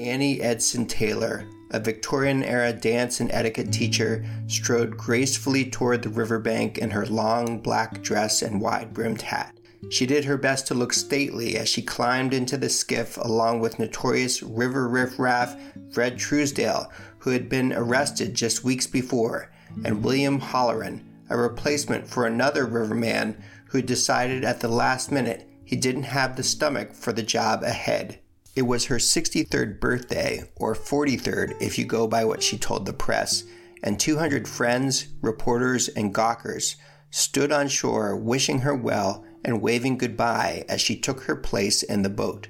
Annie 0.00 0.40
Edson 0.40 0.86
Taylor, 0.86 1.46
a 1.72 1.78
Victorian 1.78 2.42
era 2.42 2.72
dance 2.72 3.20
and 3.20 3.30
etiquette 3.32 3.70
teacher, 3.70 4.24
strode 4.46 4.96
gracefully 4.96 5.68
toward 5.68 6.02
the 6.02 6.08
riverbank 6.08 6.78
in 6.78 6.90
her 6.90 7.04
long 7.06 7.60
black 7.60 8.02
dress 8.02 8.40
and 8.40 8.62
wide 8.62 8.94
brimmed 8.94 9.20
hat. 9.20 9.54
She 9.90 10.06
did 10.06 10.24
her 10.24 10.38
best 10.38 10.66
to 10.68 10.74
look 10.74 10.94
stately 10.94 11.58
as 11.58 11.68
she 11.68 11.82
climbed 11.82 12.32
into 12.32 12.56
the 12.56 12.70
skiff 12.70 13.18
along 13.18 13.60
with 13.60 13.78
notorious 13.78 14.42
river 14.42 14.88
riffraff 14.88 15.54
Fred 15.92 16.18
Truesdale, 16.18 16.90
who 17.18 17.30
had 17.30 17.48
been 17.48 17.72
arrested 17.72 18.34
just 18.34 18.64
weeks 18.64 18.86
before, 18.86 19.50
and 19.84 20.02
William 20.02 20.40
Holleran, 20.40 21.04
a 21.28 21.36
replacement 21.36 22.06
for 22.06 22.26
another 22.26 22.64
riverman 22.64 23.42
who 23.66 23.82
decided 23.82 24.44
at 24.44 24.60
the 24.60 24.68
last 24.68 25.12
minute 25.12 25.46
he 25.64 25.76
didn't 25.76 26.04
have 26.04 26.36
the 26.36 26.42
stomach 26.42 26.94
for 26.94 27.12
the 27.12 27.22
job 27.22 27.62
ahead. 27.62 28.18
It 28.56 28.62
was 28.62 28.86
her 28.86 28.96
63rd 28.96 29.80
birthday, 29.80 30.42
or 30.56 30.74
43rd 30.74 31.60
if 31.60 31.78
you 31.78 31.84
go 31.84 32.06
by 32.06 32.24
what 32.24 32.42
she 32.42 32.58
told 32.58 32.84
the 32.84 32.92
press, 32.92 33.44
and 33.82 33.98
200 33.98 34.48
friends, 34.48 35.08
reporters, 35.22 35.88
and 35.88 36.12
gawkers 36.12 36.76
stood 37.10 37.52
on 37.52 37.68
shore 37.68 38.16
wishing 38.16 38.60
her 38.60 38.74
well 38.74 39.24
and 39.44 39.62
waving 39.62 39.98
goodbye 39.98 40.64
as 40.68 40.80
she 40.80 40.96
took 40.96 41.22
her 41.22 41.36
place 41.36 41.82
in 41.82 42.02
the 42.02 42.10
boat. 42.10 42.48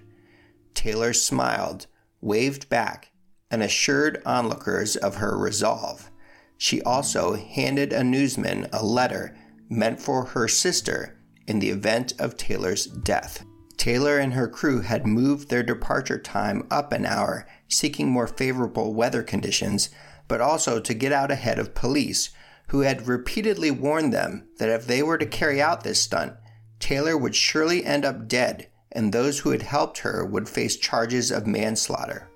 Taylor 0.75 1.13
smiled, 1.13 1.87
waved 2.21 2.69
back, 2.69 3.11
and 3.51 3.63
assured 3.63 4.23
onlookers 4.25 4.97
of 4.97 5.17
her 5.17 5.37
resolve. 5.37 6.11
She 6.57 6.83
also 6.83 7.35
handed 7.35 7.93
a 7.93 8.05
newsman 8.05 8.69
a 8.73 8.85
letter 8.85 9.37
meant 9.69 10.01
for 10.01 10.27
her 10.27 10.49
sister 10.49 11.19
in 11.47 11.59
the 11.59 11.71
event 11.71 12.13
of 12.19 12.37
Taylor's 12.37 12.87
death. 12.87 13.45
Taylor 13.81 14.19
and 14.19 14.35
her 14.35 14.47
crew 14.47 14.83
had 14.83 15.07
moved 15.07 15.49
their 15.49 15.63
departure 15.63 16.19
time 16.19 16.67
up 16.71 16.93
an 16.93 17.07
hour, 17.07 17.47
seeking 17.67 18.11
more 18.11 18.27
favorable 18.27 18.93
weather 18.93 19.23
conditions, 19.23 19.89
but 20.29 20.39
also 20.39 20.81
to 20.81 20.93
get 20.93 21.13
out 21.13 21.31
ahead 21.31 21.59
of 21.59 21.75
police, 21.75 22.29
who 22.69 22.81
had 22.81 23.09
repeatedly 23.09 23.71
warned 23.71 24.13
them 24.13 24.47
that 24.59 24.69
if 24.69 24.87
they 24.87 25.03
were 25.03 25.17
to 25.17 25.25
carry 25.25 25.63
out 25.63 25.83
this 25.83 25.99
stunt, 25.99 26.35
Taylor 26.79 27.17
would 27.17 27.35
surely 27.35 27.83
end 27.83 28.05
up 28.05 28.29
dead, 28.29 28.69
and 28.93 29.15
those 29.15 29.39
who 29.39 29.51
had 29.51 29.63
helped 29.63 30.01
her 30.01 30.27
would 30.27 30.47
face 30.47 30.77
charges 30.77 31.31
of 31.31 31.47
manslaughter. 31.47 32.29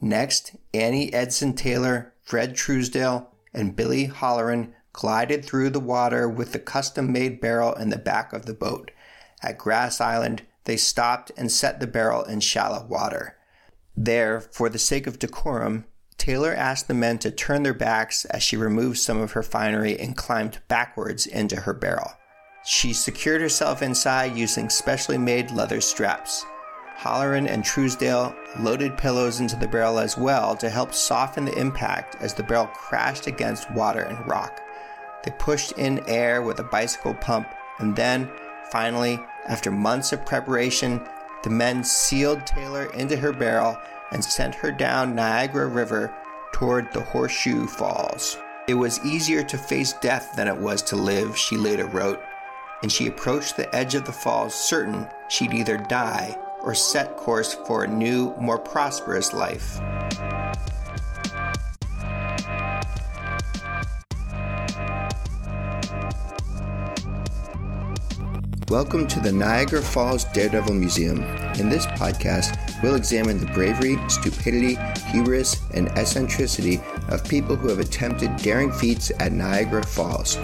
Next, 0.00 0.56
Annie 0.72 1.12
Edson 1.12 1.52
Taylor, 1.52 2.14
Fred 2.22 2.56
Truesdale, 2.56 3.30
and 3.52 3.76
Billy 3.76 4.06
Holleran 4.06 4.72
glided 4.94 5.44
through 5.44 5.68
the 5.68 5.80
water 5.80 6.30
with 6.30 6.52
the 6.52 6.58
custom 6.58 7.12
made 7.12 7.42
barrel 7.42 7.74
in 7.74 7.90
the 7.90 7.98
back 7.98 8.32
of 8.32 8.46
the 8.46 8.54
boat. 8.54 8.90
At 9.42 9.58
Grass 9.58 10.00
Island, 10.00 10.44
they 10.64 10.76
stopped 10.76 11.32
and 11.36 11.50
set 11.50 11.80
the 11.80 11.86
barrel 11.86 12.24
in 12.24 12.40
shallow 12.40 12.86
water. 12.86 13.36
There, 13.96 14.40
for 14.40 14.68
the 14.68 14.78
sake 14.78 15.06
of 15.06 15.18
decorum, 15.18 15.84
Taylor 16.16 16.54
asked 16.54 16.88
the 16.88 16.94
men 16.94 17.18
to 17.18 17.30
turn 17.30 17.62
their 17.62 17.74
backs 17.74 18.24
as 18.26 18.42
she 18.42 18.56
removed 18.56 18.98
some 18.98 19.20
of 19.20 19.32
her 19.32 19.42
finery 19.42 19.98
and 19.98 20.16
climbed 20.16 20.60
backwards 20.68 21.26
into 21.26 21.62
her 21.62 21.74
barrel. 21.74 22.12
She 22.64 22.92
secured 22.92 23.40
herself 23.40 23.82
inside 23.82 24.36
using 24.36 24.70
specially 24.70 25.18
made 25.18 25.50
leather 25.50 25.80
straps. 25.80 26.44
Holleran 26.96 27.48
and 27.48 27.64
Truesdale 27.64 28.36
loaded 28.60 28.96
pillows 28.96 29.40
into 29.40 29.56
the 29.56 29.66
barrel 29.66 29.98
as 29.98 30.16
well 30.16 30.54
to 30.56 30.70
help 30.70 30.94
soften 30.94 31.44
the 31.44 31.58
impact 31.58 32.16
as 32.20 32.34
the 32.34 32.44
barrel 32.44 32.68
crashed 32.68 33.26
against 33.26 33.70
water 33.72 34.02
and 34.02 34.28
rock. 34.28 34.60
They 35.24 35.32
pushed 35.38 35.72
in 35.72 36.08
air 36.08 36.42
with 36.42 36.60
a 36.60 36.64
bicycle 36.64 37.14
pump, 37.14 37.48
and 37.78 37.96
then, 37.96 38.30
finally, 38.70 39.18
after 39.46 39.70
months 39.70 40.12
of 40.12 40.24
preparation, 40.24 41.00
the 41.42 41.50
men 41.50 41.82
sealed 41.82 42.46
Taylor 42.46 42.92
into 42.94 43.16
her 43.16 43.32
barrel 43.32 43.76
and 44.12 44.24
sent 44.24 44.54
her 44.54 44.70
down 44.70 45.14
Niagara 45.14 45.66
River 45.66 46.14
toward 46.52 46.92
the 46.92 47.00
Horseshoe 47.00 47.66
Falls. 47.66 48.38
It 48.68 48.74
was 48.74 49.04
easier 49.04 49.42
to 49.42 49.58
face 49.58 49.94
death 49.94 50.34
than 50.36 50.46
it 50.46 50.56
was 50.56 50.82
to 50.82 50.96
live, 50.96 51.36
she 51.36 51.56
later 51.56 51.86
wrote, 51.86 52.20
and 52.82 52.92
she 52.92 53.08
approached 53.08 53.56
the 53.56 53.74
edge 53.74 53.94
of 53.94 54.04
the 54.04 54.12
falls 54.12 54.54
certain 54.54 55.08
she'd 55.28 55.52
either 55.52 55.78
die 55.78 56.36
or 56.62 56.74
set 56.74 57.16
course 57.16 57.54
for 57.66 57.82
a 57.82 57.88
new, 57.88 58.34
more 58.36 58.58
prosperous 58.58 59.32
life. 59.32 59.80
Welcome 68.72 69.06
to 69.08 69.20
the 69.20 69.30
Niagara 69.30 69.82
Falls 69.82 70.24
Daredevil 70.24 70.72
Museum. 70.72 71.22
In 71.58 71.68
this 71.68 71.84
podcast, 71.84 72.56
we'll 72.82 72.94
examine 72.94 73.38
the 73.38 73.52
bravery, 73.52 73.98
stupidity, 74.08 74.78
hubris, 75.10 75.60
and 75.74 75.90
eccentricity 75.90 76.80
of 77.08 77.22
people 77.22 77.54
who 77.54 77.68
have 77.68 77.80
attempted 77.80 78.34
daring 78.36 78.72
feats 78.72 79.12
at 79.20 79.32
Niagara 79.32 79.84
Falls. 79.84 80.38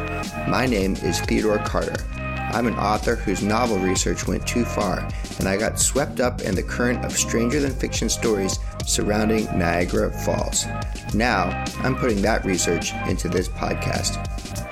My 0.47 0.67
name 0.67 0.93
is 0.97 1.21
Theodore 1.21 1.61
Carter. 1.61 2.05
I'm 2.53 2.67
an 2.67 2.77
author 2.77 3.15
whose 3.17 3.43
novel 3.43 3.79
research 3.79 4.27
went 4.27 4.47
too 4.47 4.67
far, 4.67 5.09
and 5.39 5.49
I 5.49 5.57
got 5.57 5.81
swept 5.81 6.21
up 6.21 6.43
in 6.43 6.55
the 6.55 6.63
current 6.63 7.07
of 7.07 7.13
stranger 7.13 7.61
than 7.61 7.73
fiction 7.73 8.11
stories 8.11 8.59
surrounding 8.85 9.47
Niagara 9.59 10.13
Falls. 10.13 10.67
Now, 11.15 11.65
I'm 11.79 11.97
putting 11.97 12.21
that 12.21 12.45
research 12.45 12.93
into 13.09 13.31
this 13.31 13.49
podcast. 13.49 14.68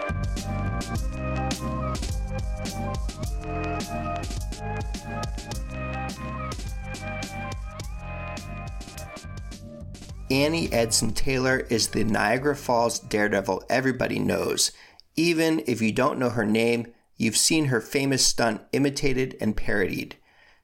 Annie 10.31 10.72
Edson 10.72 11.12
Taylor 11.12 11.60
is 11.70 11.88
the 11.88 12.03
Niagara 12.03 12.56
Falls 12.56 12.98
daredevil 12.98 13.62
everybody 13.70 14.19
knows. 14.19 14.72
Even 15.14 15.62
if 15.69 15.81
you 15.81 15.92
don't 15.92 16.19
know 16.19 16.31
her 16.31 16.44
name, 16.44 16.92
you've 17.16 17.37
seen 17.37 17.66
her 17.66 17.81
famous 17.81 18.26
stunt 18.26 18.62
imitated 18.72 19.36
and 19.41 19.56
parodied. 19.56 20.16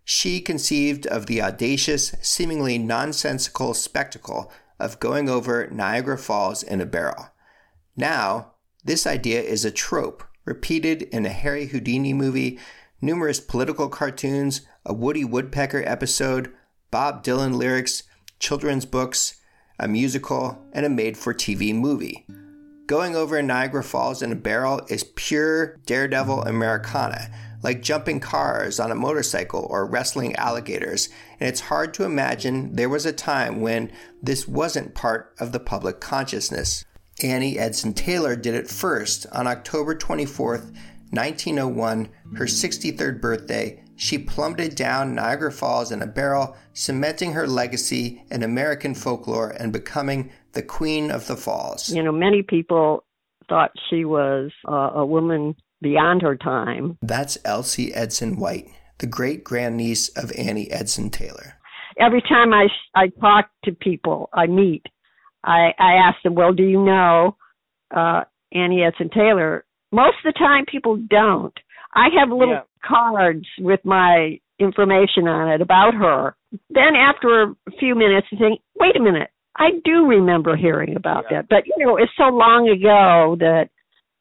She 0.05 0.41
conceived 0.41 1.07
of 1.07 1.27
the 1.27 1.41
audacious, 1.41 2.13
seemingly 2.21 2.77
nonsensical 2.77 3.73
spectacle 3.73 4.53
of 4.81 4.99
going 4.99 5.29
over 5.29 5.69
Niagara 5.69 6.19
Falls 6.19 6.65
in 6.65 6.81
a 6.81 6.87
barrel. 6.87 7.29
Now, 7.97 8.55
this 8.85 9.07
idea 9.07 9.43
is 9.43 9.65
a 9.65 9.71
trope 9.71 10.25
repeated 10.45 11.03
in 11.03 11.25
a 11.25 11.31
Harry 11.31 11.67
Houdini 11.67 12.13
movie, 12.13 12.59
numerous 13.01 13.39
political 13.39 13.89
cartoons, 13.89 14.63
a 14.85 14.93
Woody 14.93 15.25
Woodpecker 15.25 15.85
episode, 15.87 16.53
Bob 16.91 17.23
Dylan 17.23 17.55
lyrics, 17.55 18.03
children's 18.41 18.85
books, 18.85 19.37
a 19.83 19.89
musical, 19.89 20.65
and 20.73 20.87
a 20.87 20.89
made 20.89 21.19
for 21.19 21.35
TV 21.35 21.75
movie. 21.75 22.25
Going 22.87 23.17
over 23.17 23.43
Niagara 23.43 23.83
Falls 23.83 24.23
in 24.23 24.31
a 24.31 24.37
barrel 24.37 24.81
is 24.89 25.05
pure 25.17 25.77
daredevil 25.87 26.45
Americana, 26.45 27.29
like 27.65 27.83
jumping 27.83 28.21
cars 28.21 28.79
on 28.79 28.93
a 28.93 28.95
motorcycle 28.95 29.67
or 29.69 29.85
wrestling 29.85 30.37
alligators, 30.37 31.09
and 31.41 31.49
it's 31.49 31.63
hard 31.63 31.93
to 31.95 32.05
imagine 32.05 32.77
there 32.77 32.89
was 32.89 33.05
a 33.05 33.13
time 33.13 33.61
when 33.61 33.91
this 34.23 34.47
wasn't 34.47 34.95
part 34.95 35.35
of 35.41 35.51
the 35.51 35.61
public 35.61 36.01
consciousness. 36.01 36.85
Annie 37.21 37.59
Edson 37.59 37.93
Taylor 37.93 38.37
did 38.37 38.55
it 38.55 38.71
first 38.71 39.27
on 39.33 39.49
October 39.49 39.97
24th, 39.97 40.73
1901, 41.11 42.09
her 42.37 42.47
63rd 42.47 43.21
birthday, 43.21 43.82
she 43.97 44.19
plummeted 44.19 44.75
down 44.75 45.15
Niagara 45.15 45.53
Falls 45.53 45.93
in 45.93 46.03
a 46.03 46.07
barrel, 46.07 46.57
cementing 46.73 47.33
her 47.33 47.47
legacy 47.47 48.25
in 48.31 48.43
American 48.43 48.95
folklore 48.95 49.51
and 49.51 49.73
becoming 49.73 50.31
the 50.53 50.63
Queen 50.63 51.11
of 51.11 51.27
the 51.27 51.37
Falls. 51.37 51.89
You 51.89 52.03
know, 52.03 52.13
many 52.13 52.43
people 52.43 53.05
thought 53.49 53.71
she 53.91 54.05
was 54.05 54.51
uh, 54.69 54.91
a 54.95 55.05
woman 55.05 55.55
beyond 55.81 56.23
her 56.23 56.37
time. 56.37 56.97
That's 57.03 57.37
Elsie 57.45 57.93
Edson 57.93 58.37
White, 58.37 58.69
the 58.99 59.07
great 59.07 59.45
grandniece 59.45 60.09
of 60.11 60.33
Annie 60.39 60.71
Edson 60.71 61.11
Taylor. 61.11 61.55
Every 62.01 62.23
time 62.23 62.55
I 62.55 62.69
I 62.95 63.09
talk 63.21 63.51
to 63.65 63.73
people 63.73 64.31
I 64.33 64.47
meet, 64.47 64.87
I 65.45 65.73
I 65.79 65.95
ask 65.95 66.23
them, 66.23 66.35
"Well, 66.35 66.55
do 66.55 66.63
you 66.63 66.83
know 66.83 67.37
uh, 67.95 68.23
Annie 68.53 68.83
Edson 68.83 69.11
Taylor?" 69.11 69.67
Most 69.91 70.17
of 70.25 70.33
the 70.33 70.39
time, 70.39 70.65
people 70.65 70.97
don't. 70.97 71.53
I 71.95 72.09
have 72.19 72.31
little 72.31 72.55
yeah. 72.55 72.63
cards 72.85 73.47
with 73.59 73.81
my 73.85 74.39
information 74.59 75.29
on 75.29 75.49
it 75.51 75.61
about 75.61 75.95
her. 75.95 76.35
Then 76.71 76.95
after 76.97 77.43
a 77.43 77.71
few 77.79 77.95
minutes, 77.95 78.29
you 78.31 78.39
think, 78.39 78.61
wait 78.79 78.97
a 78.97 79.03
minute, 79.03 79.31
I 79.57 79.71
do 79.85 80.07
remember 80.07 80.57
hearing 80.57 80.97
about 80.97 81.25
yeah. 81.31 81.43
that. 81.43 81.49
But 81.49 81.67
you 81.67 81.85
know, 81.85 81.97
it's 81.97 82.13
so 82.17 82.25
long 82.25 82.69
ago 82.69 83.37
that 83.41 83.69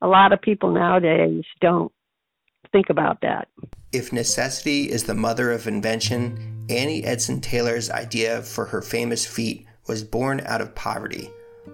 a 0.01 0.07
lot 0.07 0.33
of 0.33 0.41
people 0.41 0.71
nowadays 0.73 1.43
don't 1.61 1.91
think 2.71 2.89
about 2.89 3.21
that. 3.21 3.47
If 3.91 4.13
necessity 4.13 4.89
is 4.89 5.03
the 5.03 5.13
mother 5.13 5.51
of 5.51 5.67
invention, 5.67 6.65
Annie 6.69 7.03
Edson 7.03 7.41
Taylor's 7.41 7.89
idea 7.89 8.41
for 8.41 8.65
her 8.65 8.81
famous 8.81 9.25
feat 9.25 9.65
was 9.87 10.03
born 10.03 10.41
out 10.45 10.61
of 10.61 10.75
poverty. 10.75 11.29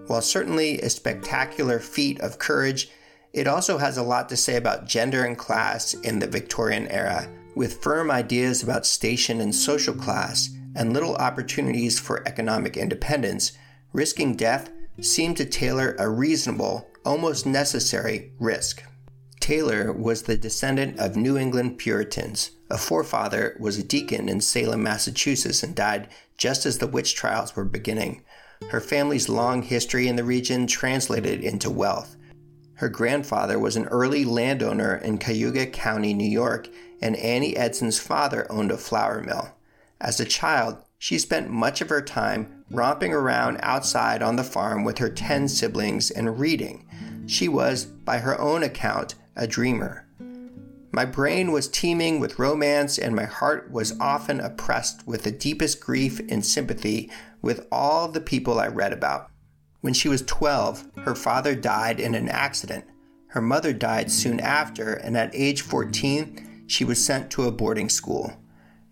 While 0.06 0.22
certainly 0.22 0.80
a 0.80 0.90
spectacular 0.90 1.78
feat 1.78 2.20
of 2.20 2.38
courage, 2.38 2.90
it 3.32 3.46
also 3.46 3.78
has 3.78 3.96
a 3.96 4.02
lot 4.02 4.28
to 4.28 4.36
say 4.36 4.56
about 4.56 4.86
gender 4.86 5.24
and 5.24 5.36
class 5.36 5.94
in 5.94 6.18
the 6.18 6.26
Victorian 6.26 6.88
era, 6.88 7.28
with 7.54 7.82
firm 7.82 8.10
ideas 8.10 8.62
about 8.62 8.86
station 8.86 9.40
and 9.40 9.54
social 9.54 9.94
class, 9.94 10.50
and 10.74 10.92
little 10.92 11.16
opportunities 11.16 11.98
for 11.98 12.26
economic 12.26 12.76
independence, 12.76 13.52
risking 13.92 14.36
death 14.36 14.70
seemed 15.00 15.36
to 15.36 15.44
Taylor 15.44 15.96
a 15.98 16.08
reasonable, 16.08 16.88
almost 17.04 17.46
necessary 17.46 18.32
risk. 18.38 18.82
Taylor 19.40 19.92
was 19.92 20.22
the 20.22 20.36
descendant 20.36 20.98
of 20.98 21.16
New 21.16 21.38
England 21.38 21.78
Puritans. 21.78 22.50
A 22.70 22.76
forefather 22.76 23.56
was 23.58 23.78
a 23.78 23.82
deacon 23.82 24.28
in 24.28 24.40
Salem, 24.40 24.82
Massachusetts, 24.82 25.62
and 25.62 25.74
died 25.74 26.08
just 26.36 26.66
as 26.66 26.78
the 26.78 26.86
witch 26.86 27.14
trials 27.14 27.56
were 27.56 27.64
beginning. 27.64 28.22
Her 28.70 28.80
family's 28.80 29.28
long 29.28 29.62
history 29.62 30.08
in 30.08 30.16
the 30.16 30.24
region 30.24 30.66
translated 30.66 31.40
into 31.40 31.70
wealth. 31.70 32.16
Her 32.78 32.88
grandfather 32.88 33.58
was 33.58 33.74
an 33.74 33.86
early 33.86 34.24
landowner 34.24 34.94
in 34.94 35.18
Cayuga 35.18 35.66
County, 35.66 36.14
New 36.14 36.28
York, 36.28 36.68
and 37.02 37.16
Annie 37.16 37.56
Edson's 37.56 37.98
father 37.98 38.46
owned 38.48 38.70
a 38.70 38.78
flour 38.78 39.20
mill. 39.20 39.50
As 40.00 40.20
a 40.20 40.24
child, 40.24 40.84
she 40.96 41.18
spent 41.18 41.50
much 41.50 41.80
of 41.80 41.88
her 41.88 42.00
time 42.00 42.64
romping 42.70 43.12
around 43.12 43.58
outside 43.64 44.22
on 44.22 44.36
the 44.36 44.44
farm 44.44 44.84
with 44.84 44.98
her 44.98 45.08
10 45.08 45.48
siblings 45.48 46.12
and 46.12 46.38
reading. 46.38 46.86
She 47.26 47.48
was, 47.48 47.84
by 47.84 48.18
her 48.18 48.40
own 48.40 48.62
account, 48.62 49.16
a 49.34 49.48
dreamer. 49.48 50.06
My 50.92 51.04
brain 51.04 51.50
was 51.50 51.66
teeming 51.66 52.20
with 52.20 52.38
romance, 52.38 52.96
and 52.96 53.16
my 53.16 53.24
heart 53.24 53.72
was 53.72 53.98
often 53.98 54.38
oppressed 54.38 55.04
with 55.04 55.24
the 55.24 55.32
deepest 55.32 55.80
grief 55.80 56.20
and 56.30 56.46
sympathy 56.46 57.10
with 57.42 57.66
all 57.72 58.06
the 58.06 58.20
people 58.20 58.60
I 58.60 58.68
read 58.68 58.92
about. 58.92 59.30
When 59.80 59.94
she 59.94 60.08
was 60.08 60.22
12, 60.22 60.90
her 61.04 61.14
father 61.14 61.54
died 61.54 62.00
in 62.00 62.14
an 62.14 62.28
accident. 62.28 62.84
Her 63.28 63.40
mother 63.40 63.72
died 63.72 64.10
soon 64.10 64.40
after, 64.40 64.94
and 64.94 65.16
at 65.16 65.34
age 65.34 65.62
14, 65.62 66.64
she 66.66 66.84
was 66.84 67.04
sent 67.04 67.30
to 67.30 67.44
a 67.44 67.52
boarding 67.52 67.88
school. 67.88 68.34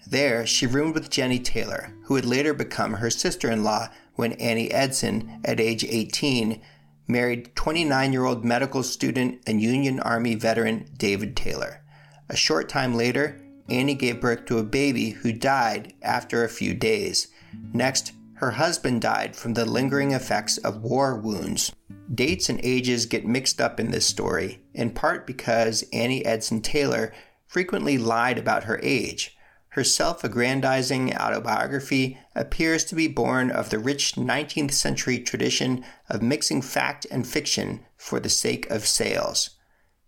There, 0.06 0.46
she 0.46 0.66
roomed 0.66 0.94
with 0.94 1.10
Jenny 1.10 1.40
Taylor, 1.40 1.92
who 2.04 2.14
would 2.14 2.24
later 2.24 2.54
become 2.54 2.94
her 2.94 3.10
sister 3.10 3.50
in 3.50 3.64
law 3.64 3.88
when 4.14 4.32
Annie 4.34 4.70
Edson, 4.70 5.40
at 5.44 5.58
age 5.58 5.84
18, 5.84 6.62
married 7.08 7.54
29 7.56 8.12
year 8.12 8.24
old 8.24 8.44
medical 8.44 8.82
student 8.82 9.40
and 9.46 9.60
Union 9.60 9.98
Army 10.00 10.36
veteran 10.36 10.86
David 10.96 11.36
Taylor. 11.36 11.82
A 12.28 12.36
short 12.36 12.68
time 12.68 12.94
later, 12.94 13.40
Annie 13.68 13.94
gave 13.94 14.20
birth 14.20 14.44
to 14.46 14.58
a 14.58 14.64
baby 14.64 15.10
who 15.10 15.32
died 15.32 15.94
after 16.02 16.44
a 16.44 16.48
few 16.48 16.74
days. 16.74 17.28
Next, 17.72 18.12
her 18.36 18.52
husband 18.52 19.00
died 19.00 19.34
from 19.34 19.54
the 19.54 19.64
lingering 19.64 20.12
effects 20.12 20.58
of 20.58 20.82
war 20.82 21.18
wounds. 21.18 21.72
Dates 22.14 22.48
and 22.48 22.60
ages 22.62 23.06
get 23.06 23.26
mixed 23.26 23.60
up 23.60 23.80
in 23.80 23.90
this 23.90 24.06
story, 24.06 24.60
in 24.74 24.90
part 24.90 25.26
because 25.26 25.84
Annie 25.92 26.24
Edson 26.24 26.60
Taylor 26.60 27.12
frequently 27.46 27.96
lied 27.96 28.38
about 28.38 28.64
her 28.64 28.78
age. 28.82 29.36
Her 29.70 29.84
self 29.84 30.22
aggrandizing 30.22 31.14
autobiography 31.14 32.18
appears 32.34 32.84
to 32.86 32.94
be 32.94 33.08
born 33.08 33.50
of 33.50 33.70
the 33.70 33.78
rich 33.78 34.14
19th 34.14 34.72
century 34.72 35.18
tradition 35.18 35.84
of 36.08 36.22
mixing 36.22 36.62
fact 36.62 37.06
and 37.10 37.26
fiction 37.26 37.84
for 37.96 38.20
the 38.20 38.28
sake 38.28 38.68
of 38.70 38.86
sales. 38.86 39.50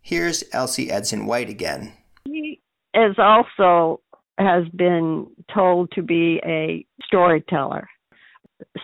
Here's 0.00 0.44
Elsie 0.52 0.90
Edson 0.90 1.26
White 1.26 1.50
again. 1.50 1.92
He 2.24 2.60
is 2.94 3.16
also 3.18 4.00
has 4.38 4.64
been 4.74 5.26
told 5.52 5.90
to 5.92 6.02
be 6.02 6.40
a 6.44 6.86
storyteller. 7.04 7.88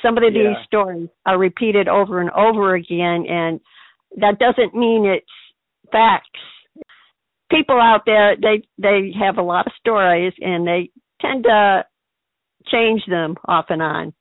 Some 0.03 0.17
of 0.17 0.25
yeah. 0.25 0.31
these 0.31 0.57
stories 0.67 1.09
are 1.27 1.39
repeated 1.39 1.89
over 1.89 2.21
and 2.21 2.31
over 2.31 2.75
again, 2.75 3.27
and 3.29 3.61
that 4.17 4.39
doesn't 4.39 4.75
mean 4.75 5.07
it's 5.07 5.27
facts 5.91 6.29
people 7.51 7.81
out 7.81 8.03
there 8.07 8.37
they 8.41 8.63
they 8.79 9.13
have 9.19 9.39
a 9.39 9.43
lot 9.43 9.67
of 9.67 9.73
stories 9.79 10.33
and 10.41 10.67
they 10.67 10.91
tend 11.21 11.45
to 11.45 11.85
change 12.67 13.03
them 13.09 13.37
off 13.47 13.67
and 13.69 13.83
on. 13.83 14.13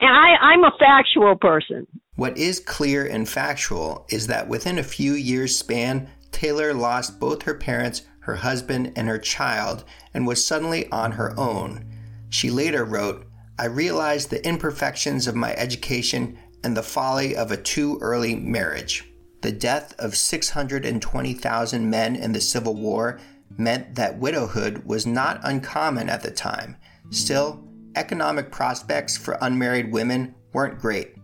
And 0.00 0.10
I, 0.10 0.36
I'm 0.40 0.64
a 0.64 0.72
factual 0.78 1.36
person. 1.36 1.86
What 2.16 2.36
is 2.36 2.60
clear 2.60 3.06
and 3.06 3.28
factual 3.28 4.06
is 4.10 4.26
that 4.26 4.48
within 4.48 4.78
a 4.78 4.82
few 4.84 5.12
years' 5.12 5.58
span, 5.58 6.08
Taylor 6.30 6.74
lost 6.74 7.18
both 7.18 7.42
her 7.42 7.54
parents, 7.54 8.02
her 8.20 8.36
husband, 8.36 8.92
and 8.96 9.08
her 9.08 9.18
child, 9.18 9.84
and 10.12 10.26
was 10.26 10.44
suddenly 10.44 10.90
on 10.90 11.12
her 11.12 11.32
own. 11.38 11.86
She 12.28 12.50
later 12.50 12.84
wrote, 12.84 13.26
I 13.56 13.66
realized 13.66 14.30
the 14.30 14.44
imperfections 14.44 15.28
of 15.28 15.36
my 15.36 15.54
education 15.54 16.38
and 16.64 16.76
the 16.76 16.82
folly 16.82 17.36
of 17.36 17.52
a 17.52 17.56
too 17.56 17.98
early 18.00 18.34
marriage. 18.34 19.04
The 19.42 19.52
death 19.52 19.94
of 19.98 20.16
620,000 20.16 21.90
men 21.90 22.16
in 22.16 22.32
the 22.32 22.40
Civil 22.40 22.74
War 22.74 23.20
meant 23.56 23.94
that 23.94 24.18
widowhood 24.18 24.84
was 24.84 25.06
not 25.06 25.38
uncommon 25.44 26.08
at 26.08 26.22
the 26.22 26.32
time. 26.32 26.76
Still, 27.10 27.62
economic 27.94 28.50
prospects 28.50 29.16
for 29.16 29.38
unmarried 29.40 29.92
women 29.92 30.34
weren't 30.52 30.80
great. 30.80 31.14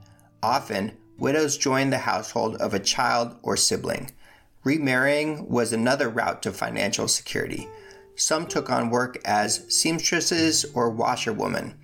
Often, 0.41 0.93
widows 1.19 1.57
joined 1.57 1.93
the 1.93 1.99
household 1.99 2.57
of 2.57 2.75
a 2.75 2.79
child 2.79 3.37
or 3.43 3.57
sibling. 3.57 4.13
Remarrying 4.63 5.49
was 5.49 5.73
another 5.73 6.09
route 6.09 6.43
to 6.43 6.53
financial 6.53 7.09
security. 7.09 7.69
Some 8.15 8.47
took 8.47 8.71
on 8.71 8.91
work 8.91 9.19
as 9.25 9.65
seamstresses 9.75 10.65
or 10.75 10.91
washerwomen. 10.91 11.75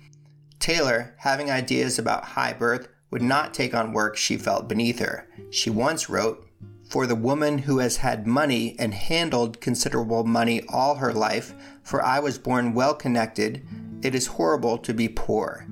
Taylor, 0.59 1.15
having 1.19 1.51
ideas 1.51 1.99
about 1.99 2.23
high 2.23 2.53
birth, 2.53 2.87
would 3.11 3.21
not 3.21 3.53
take 3.53 3.73
on 3.73 3.93
work 3.93 4.17
she 4.17 4.37
felt 4.37 4.67
beneath 4.67 4.99
her. 4.99 5.27
She 5.49 5.69
once 5.69 6.09
wrote, 6.09 6.45
For 6.89 7.07
the 7.07 7.15
woman 7.15 7.59
who 7.59 7.79
has 7.79 7.97
had 7.97 8.27
money 8.27 8.75
and 8.77 8.93
handled 8.93 9.61
considerable 9.61 10.23
money 10.23 10.61
all 10.67 10.95
her 10.95 11.13
life, 11.13 11.53
for 11.83 12.03
I 12.03 12.19
was 12.19 12.37
born 12.37 12.73
well 12.73 12.93
connected, 12.93 13.65
it 14.01 14.13
is 14.13 14.27
horrible 14.27 14.77
to 14.79 14.93
be 14.93 15.07
poor. 15.07 15.65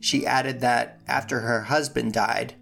She 0.00 0.26
added 0.26 0.60
that 0.60 1.00
after 1.06 1.40
her 1.40 1.62
husband 1.62 2.12
died, 2.12 2.54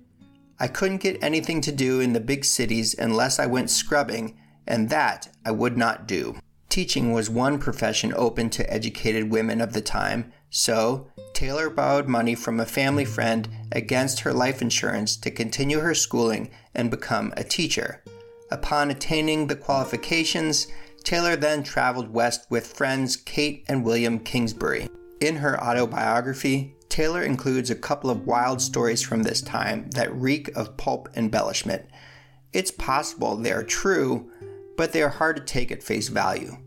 I 0.59 0.69
couldn't 0.69 0.99
get 0.99 1.23
anything 1.23 1.61
to 1.63 1.73
do 1.73 2.01
in 2.01 2.13
the 2.13 2.21
big 2.21 2.45
cities 2.45 2.95
unless 2.97 3.39
I 3.39 3.47
went 3.47 3.71
scrubbing, 3.71 4.37
and 4.67 4.91
that 4.91 5.29
I 5.45 5.51
would 5.51 5.77
not 5.77 6.07
do. 6.07 6.37
Teaching 6.69 7.13
was 7.13 7.29
one 7.29 7.59
profession 7.59 8.15
open 8.17 8.49
to 8.51 8.73
educated 8.73 9.31
women 9.31 9.61
of 9.61 9.73
the 9.73 9.81
time, 9.81 10.33
so 10.53 11.09
Taylor 11.33 11.71
borrowed 11.71 12.07
money 12.07 12.35
from 12.35 12.61
a 12.61 12.67
family 12.67 13.07
friend 13.07 13.49
against 13.73 14.21
her 14.21 14.33
life 14.35 14.61
insurance 14.61 15.17
to 15.17 15.31
continue 15.31 15.81
her 15.81 15.95
schooling 15.95 16.51
and 16.75 16.91
become 16.91 17.33
a 17.37 17.43
teacher. 17.43 18.05
Upon 18.51 18.91
attaining 18.91 19.47
the 19.47 19.57
qualifications, 19.57 20.69
Taylor 21.05 21.37
then 21.37 21.63
traveled 21.63 22.13
west 22.13 22.47
with 22.51 22.67
friends 22.67 23.17
Kate 23.17 23.65
and 23.67 23.83
William 23.83 24.19
Kingsbury. 24.19 24.89
In 25.21 25.37
her 25.37 25.59
autobiography, 25.59 26.77
Taylor 26.91 27.23
includes 27.23 27.71
a 27.71 27.75
couple 27.75 28.11
of 28.11 28.27
wild 28.27 28.61
stories 28.61 29.01
from 29.01 29.23
this 29.23 29.41
time 29.41 29.89
that 29.95 30.15
reek 30.15 30.55
of 30.55 30.77
pulp 30.77 31.09
embellishment. 31.17 31.87
It's 32.53 32.71
possible 32.71 33.37
they 33.37 33.53
are 33.53 33.65
true, 33.65 34.31
but 34.77 34.93
they 34.93 35.03
are 35.03 35.09
hard 35.09 35.37
to 35.37 35.43
take 35.43 35.73
at 35.73 35.83
face 35.83 36.09
value. 36.09 36.59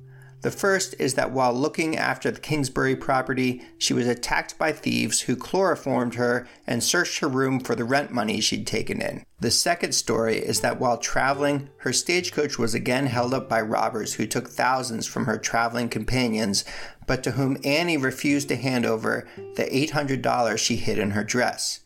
The 0.45 0.51
first 0.51 0.93
is 0.99 1.15
that 1.15 1.31
while 1.31 1.55
looking 1.55 1.97
after 1.97 2.29
the 2.29 2.39
Kingsbury 2.39 2.95
property, 2.95 3.63
she 3.79 3.95
was 3.95 4.05
attacked 4.07 4.59
by 4.59 4.73
thieves 4.73 5.21
who 5.21 5.35
chloroformed 5.35 6.13
her 6.13 6.47
and 6.67 6.83
searched 6.83 7.17
her 7.21 7.27
room 7.27 7.59
for 7.59 7.73
the 7.73 7.83
rent 7.83 8.11
money 8.11 8.39
she'd 8.41 8.67
taken 8.67 9.01
in. 9.01 9.23
The 9.39 9.49
second 9.49 9.95
story 9.95 10.37
is 10.37 10.61
that 10.61 10.79
while 10.79 10.99
traveling, 10.99 11.71
her 11.77 11.91
stagecoach 11.91 12.59
was 12.59 12.75
again 12.75 13.07
held 13.07 13.33
up 13.33 13.49
by 13.49 13.59
robbers 13.59 14.13
who 14.13 14.27
took 14.27 14.47
thousands 14.47 15.07
from 15.07 15.25
her 15.25 15.39
traveling 15.39 15.89
companions, 15.89 16.63
but 17.07 17.23
to 17.23 17.31
whom 17.31 17.57
Annie 17.63 17.97
refused 17.97 18.49
to 18.49 18.55
hand 18.55 18.85
over 18.85 19.27
the 19.55 19.65
$800 19.65 20.59
she 20.59 20.75
hid 20.75 20.99
in 20.99 21.09
her 21.09 21.23
dress. 21.23 21.79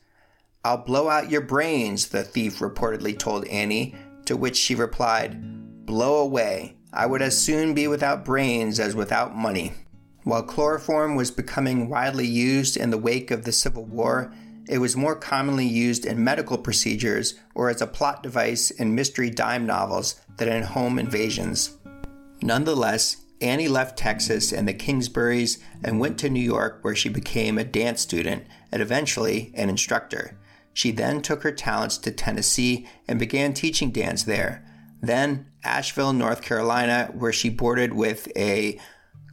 I'll 0.66 0.84
blow 0.84 1.08
out 1.08 1.32
your 1.32 1.40
brains, 1.40 2.10
the 2.10 2.24
thief 2.24 2.60
reportedly 2.60 3.18
told 3.18 3.48
Annie, 3.48 3.96
to 4.26 4.36
which 4.36 4.58
she 4.58 4.76
replied, 4.76 5.86
Blow 5.86 6.18
away. 6.18 6.76
I 6.92 7.06
would 7.06 7.22
as 7.22 7.38
soon 7.38 7.74
be 7.74 7.88
without 7.88 8.26
brains 8.26 8.80
as 8.80 8.96
without 8.96 9.36
money. 9.36 9.74
While 10.24 10.44
chloroform 10.44 11.16
was 11.16 11.32
becoming 11.32 11.90
widely 11.90 12.28
used 12.28 12.78
in 12.78 12.90
the 12.90 12.98
wake 12.98 13.32
of 13.32 13.46
the 13.46 13.52
Civil 13.52 13.86
War, 13.86 14.34
it 14.68 14.78
was 14.78 14.96
more 14.96 15.16
commonly 15.16 15.66
used 15.66 16.06
in 16.06 16.24
medical 16.24 16.58
procedures 16.58 17.36
or 17.56 17.70
as 17.70 17.82
a 17.82 17.88
plot 17.88 18.22
device 18.22 18.70
in 18.70 18.94
mystery 18.94 19.30
dime 19.30 19.66
novels 19.66 20.22
than 20.38 20.50
in 20.50 20.64
home 20.64 21.00
invasions. 21.00 21.78
Nonetheless, 22.42 23.26
Annie 23.42 23.68
left 23.68 23.98
Texas 23.98 24.52
and 24.52 24.68
the 24.68 24.74
Kingsburys 24.74 25.60
and 25.84 26.00
went 26.00 26.18
to 26.20 26.30
New 26.30 26.42
York, 26.42 26.80
where 26.82 26.96
she 26.96 27.10
became 27.10 27.58
a 27.58 27.64
dance 27.64 28.02
student 28.02 28.44
and 28.72 28.82
eventually 28.82 29.52
an 29.56 29.70
instructor. 29.70 30.38
She 30.74 30.92
then 30.92 31.22
took 31.22 31.44
her 31.44 31.52
talents 31.52 31.98
to 32.00 32.12
Tennessee 32.12 32.88
and 33.08 33.18
began 33.18 33.54
teaching 33.54 33.92
dance 33.92 34.24
there, 34.24 34.64
then 35.02 35.49
Asheville, 35.64 36.14
North 36.14 36.42
Carolina, 36.42 37.12
where 37.14 37.34
she 37.34 37.50
boarded 37.50 37.94
with 37.94 38.32
a 38.36 38.80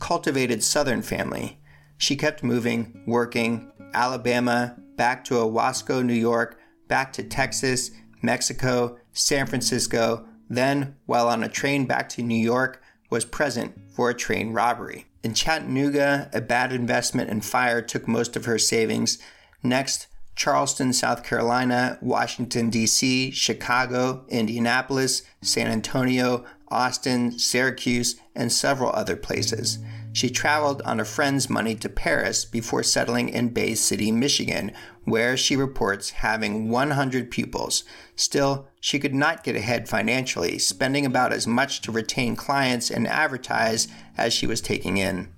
cultivated 0.00 0.62
Southern 0.62 1.02
family. 1.02 1.60
She 1.98 2.16
kept 2.16 2.42
moving, 2.42 3.02
working, 3.06 3.70
Alabama, 3.94 4.76
back 4.96 5.24
to 5.24 5.34
Owasco, 5.34 6.04
New 6.04 6.14
York, 6.14 6.58
back 6.88 7.12
to 7.14 7.22
Texas, 7.22 7.90
Mexico, 8.22 8.98
San 9.12 9.46
Francisco, 9.46 10.26
then, 10.48 10.96
while 11.06 11.28
on 11.28 11.42
a 11.42 11.48
train 11.48 11.86
back 11.86 12.08
to 12.10 12.22
New 12.22 12.38
York, 12.38 12.82
was 13.10 13.24
present 13.24 13.74
for 13.90 14.10
a 14.10 14.14
train 14.14 14.52
robbery. 14.52 15.06
In 15.22 15.34
Chattanooga, 15.34 16.30
a 16.32 16.40
bad 16.40 16.72
investment 16.72 17.30
and 17.30 17.44
fire 17.44 17.82
took 17.82 18.06
most 18.06 18.36
of 18.36 18.44
her 18.44 18.58
savings. 18.58 19.18
Next, 19.62 20.06
Charleston, 20.36 20.92
South 20.92 21.24
Carolina, 21.24 21.98
Washington, 22.00 22.70
D.C., 22.70 23.30
Chicago, 23.30 24.24
Indianapolis, 24.28 25.22
San 25.40 25.66
Antonio, 25.66 26.44
Austin, 26.68 27.38
Syracuse, 27.38 28.16
and 28.34 28.52
several 28.52 28.90
other 28.90 29.16
places. 29.16 29.78
She 30.12 30.30
traveled 30.30 30.82
on 30.82 31.00
a 31.00 31.04
friend's 31.04 31.50
money 31.50 31.74
to 31.76 31.88
Paris 31.88 32.44
before 32.44 32.82
settling 32.82 33.28
in 33.28 33.50
Bay 33.50 33.74
City, 33.74 34.10
Michigan, 34.10 34.72
where 35.04 35.36
she 35.36 35.56
reports 35.56 36.10
having 36.10 36.70
100 36.70 37.30
pupils. 37.30 37.84
Still, 38.14 38.66
she 38.86 39.00
could 39.00 39.16
not 39.16 39.42
get 39.42 39.56
ahead 39.56 39.88
financially, 39.88 40.60
spending 40.60 41.04
about 41.04 41.32
as 41.32 41.44
much 41.44 41.80
to 41.80 41.90
retain 41.90 42.36
clients 42.36 42.88
and 42.88 43.04
advertise 43.08 43.88
as 44.16 44.32
she 44.32 44.46
was 44.46 44.60
taking 44.60 44.96
in. 44.96 45.28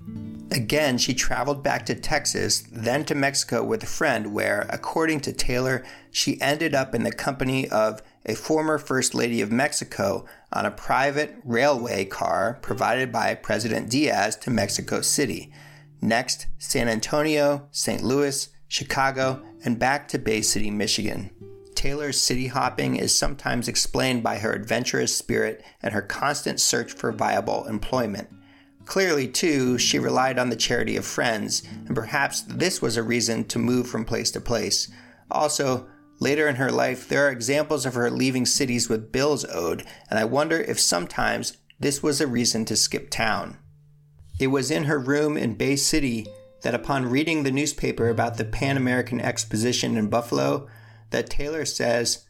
Again, 0.52 0.98
she 0.98 1.14
traveled 1.14 1.62
back 1.62 1.86
to 1.86 1.94
Texas, 1.94 2.62
then 2.70 3.06
to 3.06 3.14
Mexico 3.14 3.64
with 3.64 3.82
a 3.82 3.86
friend, 3.86 4.34
where, 4.34 4.66
according 4.68 5.20
to 5.20 5.32
Taylor, 5.32 5.82
she 6.10 6.38
ended 6.42 6.74
up 6.74 6.94
in 6.94 7.04
the 7.04 7.10
company 7.10 7.66
of 7.70 8.02
a 8.26 8.34
former 8.34 8.76
First 8.76 9.14
Lady 9.14 9.40
of 9.40 9.50
Mexico 9.50 10.26
on 10.52 10.66
a 10.66 10.70
private 10.70 11.34
railway 11.42 12.04
car 12.04 12.58
provided 12.60 13.10
by 13.10 13.34
President 13.34 13.88
Diaz 13.88 14.36
to 14.36 14.50
Mexico 14.50 15.00
City. 15.00 15.50
Next, 16.02 16.48
San 16.58 16.86
Antonio, 16.86 17.66
St. 17.70 18.02
Louis, 18.02 18.50
Chicago, 18.68 19.42
and 19.64 19.78
back 19.78 20.06
to 20.08 20.18
Bay 20.18 20.42
City, 20.42 20.70
Michigan. 20.70 21.30
Taylor's 21.78 22.20
city 22.20 22.48
hopping 22.48 22.96
is 22.96 23.14
sometimes 23.14 23.68
explained 23.68 24.24
by 24.24 24.38
her 24.38 24.52
adventurous 24.52 25.16
spirit 25.16 25.62
and 25.80 25.94
her 25.94 26.02
constant 26.02 26.58
search 26.58 26.92
for 26.92 27.12
viable 27.12 27.66
employment. 27.66 28.28
Clearly, 28.84 29.28
too, 29.28 29.78
she 29.78 30.00
relied 30.00 30.40
on 30.40 30.50
the 30.50 30.56
charity 30.56 30.96
of 30.96 31.04
friends, 31.04 31.62
and 31.86 31.94
perhaps 31.94 32.40
this 32.40 32.82
was 32.82 32.96
a 32.96 33.02
reason 33.04 33.44
to 33.44 33.60
move 33.60 33.86
from 33.86 34.04
place 34.04 34.32
to 34.32 34.40
place. 34.40 34.90
Also, 35.30 35.86
later 36.18 36.48
in 36.48 36.56
her 36.56 36.72
life, 36.72 37.08
there 37.08 37.28
are 37.28 37.30
examples 37.30 37.86
of 37.86 37.94
her 37.94 38.10
leaving 38.10 38.44
cities 38.44 38.88
with 38.88 39.12
bills 39.12 39.44
owed, 39.44 39.84
and 40.10 40.18
I 40.18 40.24
wonder 40.24 40.60
if 40.60 40.80
sometimes 40.80 41.58
this 41.78 42.02
was 42.02 42.20
a 42.20 42.26
reason 42.26 42.64
to 42.64 42.74
skip 42.74 43.08
town. 43.08 43.56
It 44.40 44.48
was 44.48 44.72
in 44.72 44.84
her 44.84 44.98
room 44.98 45.36
in 45.36 45.54
Bay 45.54 45.76
City 45.76 46.26
that 46.62 46.74
upon 46.74 47.06
reading 47.06 47.44
the 47.44 47.52
newspaper 47.52 48.08
about 48.08 48.36
the 48.36 48.44
Pan 48.44 48.76
American 48.76 49.20
Exposition 49.20 49.96
in 49.96 50.08
Buffalo, 50.08 50.66
that 51.10 51.30
Taylor 51.30 51.64
says, 51.64 52.26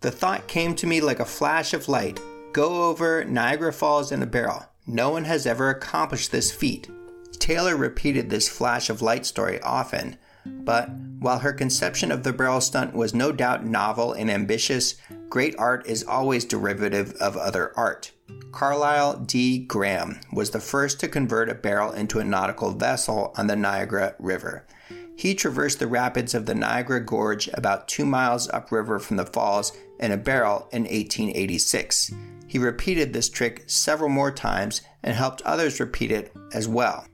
The 0.00 0.10
thought 0.10 0.48
came 0.48 0.74
to 0.76 0.86
me 0.86 1.00
like 1.00 1.20
a 1.20 1.24
flash 1.24 1.74
of 1.74 1.88
light 1.88 2.20
go 2.52 2.88
over 2.90 3.24
Niagara 3.24 3.72
Falls 3.72 4.12
in 4.12 4.22
a 4.22 4.26
barrel. 4.26 4.66
No 4.86 5.10
one 5.10 5.24
has 5.24 5.46
ever 5.46 5.70
accomplished 5.70 6.32
this 6.32 6.52
feat. 6.52 6.90
Taylor 7.38 7.76
repeated 7.76 8.28
this 8.28 8.48
flash 8.48 8.90
of 8.90 9.02
light 9.02 9.24
story 9.24 9.60
often, 9.62 10.16
but 10.44 10.90
while 11.18 11.38
her 11.38 11.52
conception 11.52 12.12
of 12.12 12.24
the 12.24 12.32
barrel 12.32 12.60
stunt 12.60 12.94
was 12.94 13.14
no 13.14 13.32
doubt 13.32 13.64
novel 13.64 14.12
and 14.12 14.30
ambitious, 14.30 14.96
great 15.28 15.54
art 15.58 15.86
is 15.86 16.04
always 16.04 16.44
derivative 16.44 17.14
of 17.14 17.36
other 17.36 17.72
art. 17.76 18.12
Carlisle 18.50 19.20
D. 19.20 19.58
Graham 19.58 20.20
was 20.32 20.50
the 20.50 20.60
first 20.60 21.00
to 21.00 21.08
convert 21.08 21.48
a 21.48 21.54
barrel 21.54 21.92
into 21.92 22.18
a 22.18 22.24
nautical 22.24 22.72
vessel 22.72 23.32
on 23.36 23.46
the 23.46 23.56
Niagara 23.56 24.14
River. 24.18 24.66
He 25.16 25.34
traversed 25.34 25.78
the 25.78 25.86
rapids 25.86 26.34
of 26.34 26.46
the 26.46 26.54
Niagara 26.54 27.04
Gorge 27.04 27.48
about 27.54 27.88
two 27.88 28.06
miles 28.06 28.48
upriver 28.50 28.98
from 28.98 29.16
the 29.16 29.26
falls 29.26 29.72
in 30.00 30.10
a 30.10 30.16
barrel 30.16 30.68
in 30.72 30.82
1886. 30.82 32.12
He 32.46 32.58
repeated 32.58 33.12
this 33.12 33.28
trick 33.28 33.64
several 33.66 34.08
more 34.08 34.30
times 34.30 34.82
and 35.02 35.14
helped 35.14 35.42
others 35.42 35.80
repeat 35.80 36.10
it 36.10 36.32
as 36.52 36.68
well. 36.68 37.06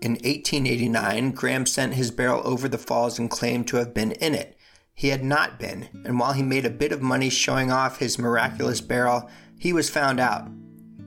In 0.00 0.12
1889, 0.12 1.30
Graham 1.32 1.66
sent 1.66 1.94
his 1.94 2.10
barrel 2.10 2.42
over 2.44 2.68
the 2.68 2.78
falls 2.78 3.18
and 3.18 3.30
claimed 3.30 3.68
to 3.68 3.76
have 3.76 3.94
been 3.94 4.12
in 4.12 4.34
it. 4.34 4.58
He 4.94 5.08
had 5.08 5.24
not 5.24 5.58
been, 5.58 5.88
and 6.04 6.18
while 6.18 6.32
he 6.32 6.42
made 6.42 6.66
a 6.66 6.70
bit 6.70 6.90
of 6.90 7.00
money 7.00 7.30
showing 7.30 7.70
off 7.70 7.98
his 7.98 8.18
miraculous 8.18 8.80
barrel, 8.80 9.30
he 9.58 9.72
was 9.72 9.88
found 9.88 10.18
out. 10.18 10.48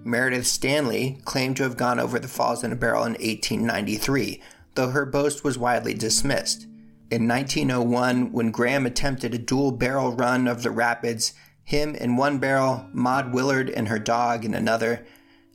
Meredith 0.05 0.47
Stanley 0.47 1.19
claimed 1.25 1.57
to 1.57 1.63
have 1.63 1.77
gone 1.77 1.99
over 1.99 2.19
the 2.19 2.27
falls 2.27 2.63
in 2.63 2.71
a 2.71 2.75
barrel 2.75 3.03
in 3.03 3.13
1893, 3.13 4.41
though 4.75 4.91
her 4.91 5.05
boast 5.05 5.43
was 5.43 5.57
widely 5.57 5.93
dismissed. 5.93 6.67
In 7.11 7.27
1901, 7.27 8.31
when 8.31 8.51
Graham 8.51 8.85
attempted 8.85 9.33
a 9.33 9.39
dual 9.39 9.71
barrel 9.71 10.13
run 10.13 10.47
of 10.47 10.63
the 10.63 10.71
rapids, 10.71 11.33
him 11.63 11.95
in 11.95 12.15
one 12.15 12.37
barrel, 12.37 12.87
Maud 12.93 13.33
Willard 13.33 13.69
and 13.69 13.87
her 13.87 13.99
dog 13.99 14.45
in 14.45 14.53
another, 14.53 15.05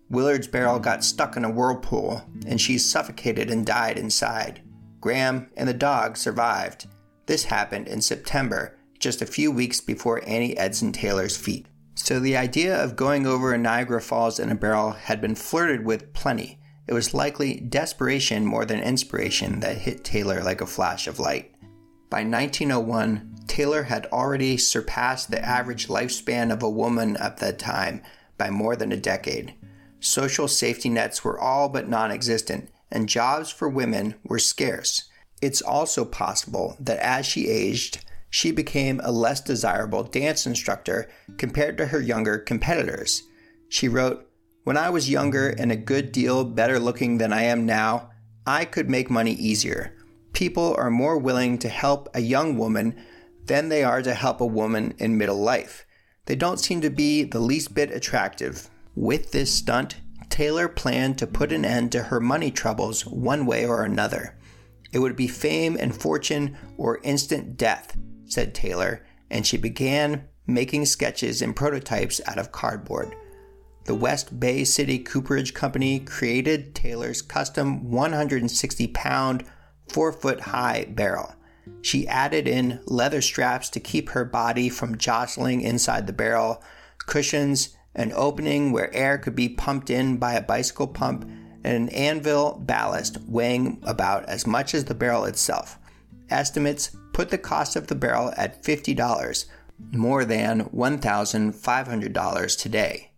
Willard's 0.08 0.48
barrel 0.48 0.80
got 0.80 1.04
stuck 1.04 1.36
in 1.36 1.44
a 1.44 1.50
whirlpool, 1.50 2.22
and 2.46 2.60
she 2.60 2.78
suffocated 2.78 3.50
and 3.50 3.64
died 3.64 3.96
inside. 3.96 4.60
Graham 5.00 5.50
and 5.56 5.68
the 5.68 5.74
dog 5.74 6.16
survived. 6.16 6.86
This 7.26 7.44
happened 7.44 7.86
in 7.86 8.00
September, 8.00 8.76
just 8.98 9.22
a 9.22 9.26
few 9.26 9.50
weeks 9.52 9.80
before 9.80 10.22
Annie 10.26 10.56
Edson 10.58 10.92
Taylor's 10.92 11.36
feat. 11.36 11.66
So 11.94 12.18
the 12.18 12.36
idea 12.36 12.82
of 12.82 12.96
going 12.96 13.26
over 13.26 13.56
Niagara 13.56 14.00
Falls 14.00 14.38
in 14.40 14.50
a 14.50 14.54
barrel 14.54 14.92
had 14.92 15.20
been 15.20 15.34
flirted 15.34 15.84
with 15.84 16.12
plenty. 16.12 16.59
It 16.90 16.94
was 16.94 17.14
likely 17.14 17.54
desperation 17.60 18.44
more 18.44 18.64
than 18.64 18.80
inspiration 18.80 19.60
that 19.60 19.78
hit 19.78 20.02
Taylor 20.02 20.42
like 20.42 20.60
a 20.60 20.66
flash 20.66 21.06
of 21.06 21.20
light. 21.20 21.54
By 22.10 22.24
1901, 22.24 23.44
Taylor 23.46 23.84
had 23.84 24.06
already 24.06 24.56
surpassed 24.56 25.30
the 25.30 25.40
average 25.40 25.86
lifespan 25.86 26.52
of 26.52 26.64
a 26.64 26.68
woman 26.68 27.16
at 27.18 27.36
that 27.36 27.60
time 27.60 28.02
by 28.36 28.50
more 28.50 28.74
than 28.74 28.90
a 28.90 28.96
decade. 28.96 29.54
Social 30.00 30.48
safety 30.48 30.88
nets 30.88 31.22
were 31.22 31.38
all 31.38 31.68
but 31.68 31.88
non 31.88 32.10
existent, 32.10 32.72
and 32.90 33.08
jobs 33.08 33.50
for 33.50 33.68
women 33.68 34.16
were 34.24 34.40
scarce. 34.40 35.08
It's 35.40 35.62
also 35.62 36.04
possible 36.04 36.76
that 36.80 36.98
as 36.98 37.24
she 37.24 37.46
aged, 37.46 38.04
she 38.30 38.50
became 38.50 39.00
a 39.04 39.12
less 39.12 39.40
desirable 39.40 40.02
dance 40.02 40.44
instructor 40.44 41.08
compared 41.38 41.78
to 41.78 41.86
her 41.86 42.00
younger 42.00 42.36
competitors. 42.36 43.22
She 43.68 43.86
wrote, 43.86 44.26
When 44.70 44.76
I 44.76 44.90
was 44.90 45.10
younger 45.10 45.48
and 45.48 45.72
a 45.72 45.76
good 45.76 46.12
deal 46.12 46.44
better 46.44 46.78
looking 46.78 47.18
than 47.18 47.32
I 47.32 47.42
am 47.42 47.66
now, 47.66 48.10
I 48.46 48.64
could 48.64 48.88
make 48.88 49.10
money 49.10 49.32
easier. 49.32 49.96
People 50.32 50.76
are 50.78 50.92
more 50.92 51.18
willing 51.18 51.58
to 51.58 51.68
help 51.68 52.08
a 52.14 52.20
young 52.20 52.56
woman 52.56 52.94
than 53.46 53.68
they 53.68 53.82
are 53.82 54.00
to 54.00 54.14
help 54.14 54.40
a 54.40 54.46
woman 54.46 54.94
in 54.98 55.18
middle 55.18 55.40
life. 55.40 55.84
They 56.26 56.36
don't 56.36 56.60
seem 56.60 56.82
to 56.82 56.88
be 56.88 57.24
the 57.24 57.40
least 57.40 57.74
bit 57.74 57.90
attractive. 57.90 58.70
With 58.94 59.32
this 59.32 59.52
stunt, 59.52 59.96
Taylor 60.28 60.68
planned 60.68 61.18
to 61.18 61.26
put 61.26 61.50
an 61.50 61.64
end 61.64 61.90
to 61.90 62.04
her 62.04 62.20
money 62.20 62.52
troubles 62.52 63.04
one 63.04 63.46
way 63.46 63.66
or 63.66 63.82
another. 63.82 64.38
It 64.92 65.00
would 65.00 65.16
be 65.16 65.26
fame 65.26 65.76
and 65.80 66.00
fortune 66.00 66.56
or 66.76 67.00
instant 67.02 67.56
death, 67.56 67.96
said 68.26 68.54
Taylor, 68.54 69.04
and 69.32 69.44
she 69.44 69.56
began 69.56 70.28
making 70.46 70.86
sketches 70.86 71.42
and 71.42 71.56
prototypes 71.56 72.20
out 72.28 72.38
of 72.38 72.52
cardboard. 72.52 73.16
The 73.84 73.94
West 73.94 74.38
Bay 74.38 74.64
City 74.64 74.98
Cooperage 74.98 75.54
Company 75.54 76.00
created 76.00 76.74
Taylor's 76.74 77.22
custom 77.22 77.90
160 77.90 78.86
pound, 78.88 79.44
4 79.88 80.12
foot 80.12 80.40
high 80.40 80.86
barrel. 80.90 81.34
She 81.82 82.06
added 82.06 82.46
in 82.46 82.80
leather 82.86 83.22
straps 83.22 83.68
to 83.70 83.80
keep 83.80 84.10
her 84.10 84.24
body 84.24 84.68
from 84.68 84.98
jostling 84.98 85.62
inside 85.62 86.06
the 86.06 86.12
barrel, 86.12 86.62
cushions, 86.98 87.76
an 87.94 88.12
opening 88.14 88.70
where 88.70 88.94
air 88.94 89.18
could 89.18 89.34
be 89.34 89.48
pumped 89.48 89.90
in 89.90 90.18
by 90.18 90.34
a 90.34 90.42
bicycle 90.42 90.86
pump, 90.86 91.24
and 91.64 91.76
an 91.76 91.88
anvil 91.90 92.62
ballast 92.64 93.18
weighing 93.26 93.78
about 93.82 94.24
as 94.28 94.46
much 94.46 94.74
as 94.74 94.84
the 94.84 94.94
barrel 94.94 95.24
itself. 95.24 95.78
Estimates 96.30 96.96
put 97.12 97.30
the 97.30 97.38
cost 97.38 97.76
of 97.76 97.88
the 97.88 97.94
barrel 97.94 98.32
at 98.36 98.62
$50, 98.62 99.46
more 99.92 100.24
than 100.24 100.64
$1,500 100.66 102.58
today. 102.58 103.09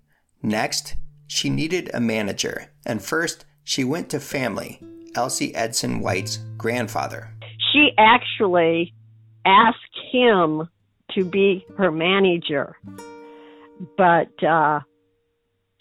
Next, 0.43 0.97
she 1.27 1.49
needed 1.49 1.91
a 1.95 2.01
manager, 2.01 2.73
and 2.85 3.01
first 3.01 3.45
she 3.63 3.85
went 3.85 4.11
to 4.11 4.21
family, 4.21 4.81
Elsie 5.15 5.55
Edson 5.55 6.01
White's 6.01 6.39
grandfather. 6.57 7.31
She 7.73 7.91
actually 7.97 8.93
asked 9.45 9.77
him 10.11 10.69
to 11.13 11.25
be 11.25 11.65
her 11.79 11.93
manager, 11.93 12.77
but 13.97 14.43
uh, 14.43 14.81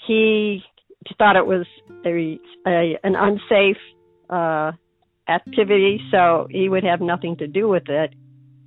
he 0.07 0.63
thought 1.17 1.35
it 1.35 1.45
was 1.45 1.65
a, 2.05 2.39
a 2.67 2.97
an 3.03 3.15
unsafe 3.15 3.77
uh, 4.29 4.71
activity, 5.27 6.01
so 6.11 6.47
he 6.49 6.69
would 6.69 6.83
have 6.83 7.01
nothing 7.01 7.35
to 7.37 7.47
do 7.47 7.67
with 7.67 7.89
it. 7.89 8.13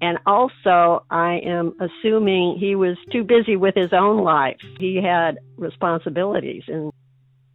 And 0.04 0.18
also, 0.26 1.06
I 1.10 1.40
am 1.46 1.72
assuming 1.80 2.58
he 2.60 2.74
was 2.74 2.98
too 3.10 3.24
busy 3.24 3.56
with 3.56 3.74
his 3.74 3.94
own 3.94 4.22
life. 4.22 4.60
He 4.78 5.00
had 5.02 5.38
responsibilities, 5.56 6.64
and 6.68 6.92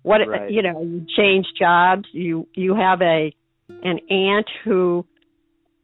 what 0.01 0.27
right. 0.27 0.49
you 0.49 0.63
know, 0.63 0.81
you 0.81 1.05
change 1.15 1.45
jobs. 1.59 2.07
You 2.11 2.47
you 2.55 2.73
have 2.73 3.03
a 3.03 3.31
an 3.83 3.99
aunt 4.09 4.49
who 4.63 5.05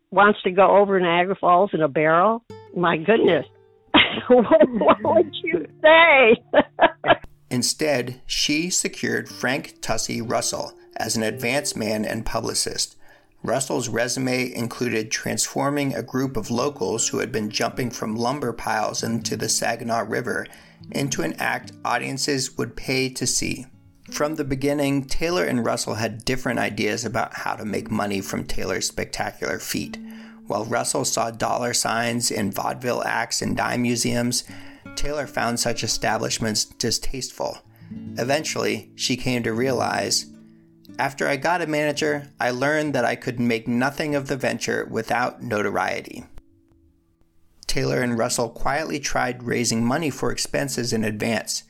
wants 0.10 0.42
to 0.42 0.50
go 0.50 0.78
over 0.78 1.00
Niagara 1.00 1.36
Falls 1.36 1.70
in 1.72 1.84
a 1.84 1.88
barrel. 1.88 2.44
My 2.76 2.98
goodness, 2.98 3.46
what, 4.28 4.68
what 4.68 4.98
would 5.04 5.36
you 5.44 5.68
say? 5.84 6.36
Instead, 7.52 8.22
she 8.26 8.72
secured 8.72 9.30
Frank 9.30 9.82
Tussey 9.82 10.20
Russell, 10.20 10.74
as 10.98 11.16
an 11.16 11.22
advance 11.22 11.76
man 11.76 12.06
and 12.06 12.26
publicist. 12.26 12.98
Russell's 13.46 13.90
resume 13.90 14.54
included 14.54 15.12
transforming 15.12 15.94
a 15.94 16.04
group 16.04 16.38
of 16.38 16.52
locals 16.52 17.08
who 17.08 17.20
had 17.20 17.32
been 17.32 17.50
jumping 17.50 17.90
from 17.90 18.16
lumber 18.16 18.54
piles 18.54 19.04
into 19.04 19.38
the 19.38 19.50
Saginaw 19.50 20.06
River 20.08 20.46
into 20.92 21.22
an 21.22 21.34
act 21.40 21.72
audiences 21.84 22.58
would 22.58 22.76
pay 22.76 23.10
to 23.10 23.26
see. 23.26 23.66
From 24.12 24.36
the 24.36 24.44
beginning, 24.44 25.06
Taylor 25.06 25.46
and 25.46 25.66
Russell 25.66 25.96
had 25.96 26.26
different 26.26 26.60
ideas 26.60 27.06
about 27.06 27.34
how 27.34 27.56
to 27.56 27.66
make 27.66 27.90
money 27.90 28.22
from 28.22 28.46
Taylor's 28.46 28.88
spectacular 28.88 29.58
feat. 29.60 29.98
While 30.48 30.66
Russell 30.66 31.06
saw 31.06 31.32
dollar 31.32 31.74
signs 31.74 32.30
in 32.30 32.52
vaudeville 32.52 33.04
acts 33.04 33.42
and 33.42 33.58
dime 33.58 33.82
museums, 33.82 34.44
Taylor 34.96 35.26
found 35.26 35.60
such 35.60 35.84
establishments 35.84 36.66
distasteful. 36.66 37.58
Eventually, 38.18 38.92
she 38.96 39.18
came 39.18 39.42
to 39.44 39.54
realize 39.54 40.28
after 40.98 41.28
I 41.28 41.38
got 41.38 41.62
a 41.62 41.68
manager, 41.68 42.32
I 42.40 42.52
learned 42.52 42.94
that 42.94 43.06
I 43.06 43.16
could 43.16 43.40
make 43.40 43.68
nothing 43.68 44.16
of 44.16 44.28
the 44.28 44.38
venture 44.38 44.86
without 44.90 45.42
notoriety. 45.42 46.26
Taylor 47.68 48.02
and 48.02 48.18
Russell 48.18 48.50
quietly 48.50 49.00
tried 49.00 49.44
raising 49.44 49.84
money 49.84 50.10
for 50.10 50.32
expenses 50.32 50.94
in 50.94 51.04
advance. 51.04 51.64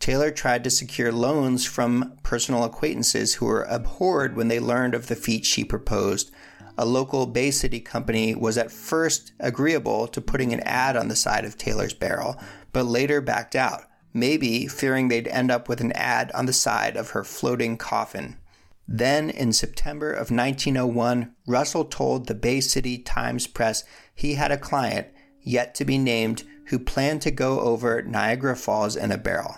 Taylor 0.00 0.30
tried 0.30 0.64
to 0.64 0.70
secure 0.70 1.12
loans 1.12 1.64
from 1.64 2.18
personal 2.22 2.64
acquaintances 2.64 3.34
who 3.34 3.46
were 3.46 3.62
abhorred 3.62 4.36
when 4.36 4.48
they 4.48 4.60
learned 4.60 4.94
of 4.94 5.06
the 5.06 5.16
feat 5.16 5.46
she 5.46 5.64
proposed. 5.64 6.30
A 6.76 6.84
local 6.84 7.26
Bay 7.26 7.50
City 7.50 7.80
company 7.80 8.34
was 8.34 8.58
at 8.58 8.70
first 8.70 9.32
agreeable 9.40 10.06
to 10.08 10.20
putting 10.20 10.52
an 10.52 10.60
ad 10.60 10.96
on 10.96 11.08
the 11.08 11.16
side 11.16 11.44
of 11.44 11.56
Taylor's 11.56 11.94
barrel, 11.94 12.36
but 12.72 12.84
later 12.84 13.20
backed 13.20 13.54
out, 13.54 13.84
maybe 14.12 14.66
fearing 14.66 15.08
they'd 15.08 15.28
end 15.28 15.50
up 15.50 15.68
with 15.68 15.80
an 15.80 15.92
ad 15.92 16.30
on 16.32 16.46
the 16.46 16.52
side 16.52 16.96
of 16.96 17.10
her 17.10 17.24
floating 17.24 17.76
coffin. 17.78 18.36
Then, 18.88 19.30
in 19.30 19.52
September 19.52 20.10
of 20.12 20.30
1901, 20.30 21.34
Russell 21.46 21.84
told 21.84 22.26
the 22.26 22.34
Bay 22.34 22.60
City 22.60 22.98
Times 22.98 23.46
Press 23.46 23.84
he 24.14 24.34
had 24.34 24.52
a 24.52 24.58
client, 24.58 25.08
yet 25.42 25.74
to 25.76 25.84
be 25.84 25.98
named, 25.98 26.44
who 26.68 26.78
planned 26.78 27.22
to 27.22 27.30
go 27.30 27.60
over 27.60 28.02
Niagara 28.02 28.56
Falls 28.56 28.96
in 28.96 29.10
a 29.10 29.18
barrel. 29.18 29.56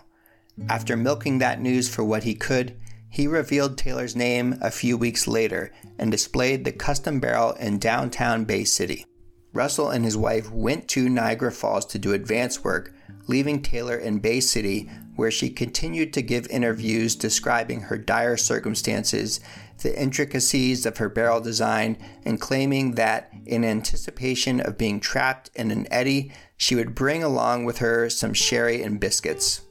After 0.69 0.97
milking 0.97 1.39
that 1.39 1.61
news 1.61 1.89
for 1.89 2.03
what 2.03 2.25
he 2.25 2.35
could, 2.35 2.79
he 3.11 3.27
revealed 3.27 3.79
Taylor's 3.79 4.17
name 4.17 4.59
a 4.61 4.71
few 4.71 4.97
weeks 4.97 5.27
later 5.27 5.73
and 5.99 6.11
displayed 6.11 6.65
the 6.65 6.73
custom 6.73 7.21
barrel 7.21 7.53
in 7.53 7.79
downtown 7.79 8.45
Bay 8.45 8.65
City. 8.65 9.07
Russell 9.53 9.91
and 9.91 10.05
his 10.05 10.17
wife 10.17 10.51
went 10.51 10.89
to 10.89 11.09
Niagara 11.09 11.53
Falls 11.53 11.87
to 11.87 11.99
do 11.99 12.13
advance 12.13 12.63
work, 12.63 12.93
leaving 13.27 13.63
Taylor 13.63 13.97
in 13.97 14.19
Bay 14.19 14.41
City 14.41 14.91
where 15.19 15.33
she 15.33 15.51
continued 15.51 16.13
to 16.13 16.23
give 16.23 16.47
interviews 16.47 17.17
describing 17.17 17.81
her 17.81 17.99
dire 17.99 18.37
circumstances, 18.37 19.41
the 19.83 20.01
intricacies 20.01 20.87
of 20.87 20.99
her 20.99 21.09
barrel 21.09 21.41
design, 21.41 21.99
and 22.25 22.41
claiming 22.41 22.93
that, 22.93 23.29
in 23.45 23.65
anticipation 23.65 24.61
of 24.61 24.79
being 24.79 25.01
trapped 25.01 25.51
in 25.57 25.73
an 25.73 25.89
eddy, 25.91 26.31
she 26.57 26.77
would 26.77 26.95
bring 26.95 27.25
along 27.25 27.65
with 27.65 27.79
her 27.79 28.09
some 28.09 28.33
sherry 28.33 28.81
and 28.81 29.01
biscuits. 29.01 29.63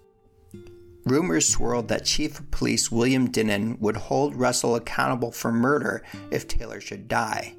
Rumors 1.05 1.47
swirled 1.47 1.87
that 1.87 2.03
Chief 2.03 2.37
of 2.37 2.51
Police 2.51 2.91
William 2.91 3.31
Dinnan 3.31 3.77
would 3.79 3.95
hold 3.95 4.35
Russell 4.35 4.75
accountable 4.75 5.31
for 5.31 5.53
murder 5.53 6.03
if 6.29 6.45
Taylor 6.45 6.81
should 6.81 7.07
die. 7.07 7.55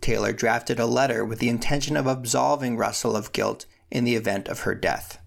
Taylor 0.00 0.32
drafted 0.32 0.80
a 0.80 0.86
letter 0.86 1.24
with 1.24 1.38
the 1.38 1.48
intention 1.48 1.96
of 1.96 2.08
absolving 2.08 2.76
Russell 2.76 3.14
of 3.14 3.30
guilt 3.30 3.66
in 3.92 4.02
the 4.02 4.16
event 4.16 4.48
of 4.48 4.62
her 4.62 4.74
death. 4.74 5.21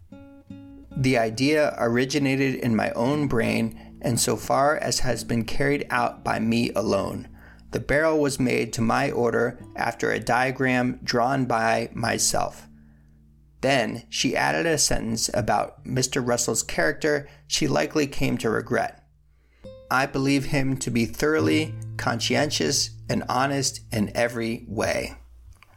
The 0.98 1.18
idea 1.18 1.76
originated 1.78 2.56
in 2.56 2.76
my 2.76 2.92
own 2.92 3.28
brain, 3.28 3.98
and 4.02 4.20
so 4.20 4.36
far 4.36 4.78
as 4.78 5.00
has 5.00 5.24
been 5.24 5.44
carried 5.44 5.86
out 5.90 6.24
by 6.24 6.40
me 6.40 6.72
alone. 6.74 7.28
The 7.72 7.80
barrel 7.82 8.20
was 8.20 8.40
made 8.40 8.72
to 8.74 8.82
my 8.82 9.12
order 9.12 9.60
after 9.76 10.12
a 10.12 10.20
diagram 10.20 11.02
drawn 11.04 11.46
by 11.46 11.90
myself. 11.94 12.68
Then 13.62 14.04
she 14.10 14.38
added 14.38 14.66
a 14.66 14.78
sentence 14.78 15.30
about 15.34 15.84
Mr. 15.84 16.26
Russell's 16.26 16.64
character 16.64 17.28
she 17.48 17.68
likely 17.68 18.08
came 18.08 18.38
to 18.38 18.50
regret. 18.50 19.04
I 19.92 20.06
believe 20.06 20.46
him 20.46 20.78
to 20.78 20.92
be 20.92 21.06
thoroughly 21.06 21.74
conscientious 21.98 22.92
and 23.10 23.24
honest 23.28 23.82
in 23.92 24.12
every 24.16 24.66
way. 24.68 25.16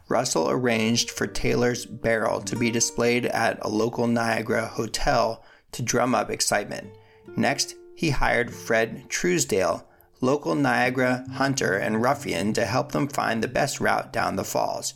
Russell 0.09 0.49
arranged 0.49 1.11
for 1.11 1.27
Taylor's 1.27 1.85
barrel 1.85 2.41
to 2.41 2.55
be 2.55 2.71
displayed 2.71 3.27
at 3.27 3.59
a 3.61 3.69
local 3.69 4.07
Niagara 4.07 4.65
hotel 4.65 5.43
to 5.71 5.83
drum 5.83 6.15
up 6.15 6.31
excitement. 6.31 6.89
Next, 7.37 7.75
he 7.95 8.09
hired 8.09 8.51
Fred 8.53 9.07
Truesdale, 9.07 9.87
local 10.19 10.55
Niagara 10.55 11.25
hunter 11.33 11.77
and 11.77 12.01
ruffian, 12.01 12.53
to 12.53 12.65
help 12.65 12.91
them 12.91 13.07
find 13.07 13.43
the 13.43 13.47
best 13.47 13.79
route 13.79 14.11
down 14.11 14.35
the 14.35 14.43
falls. 14.43 14.95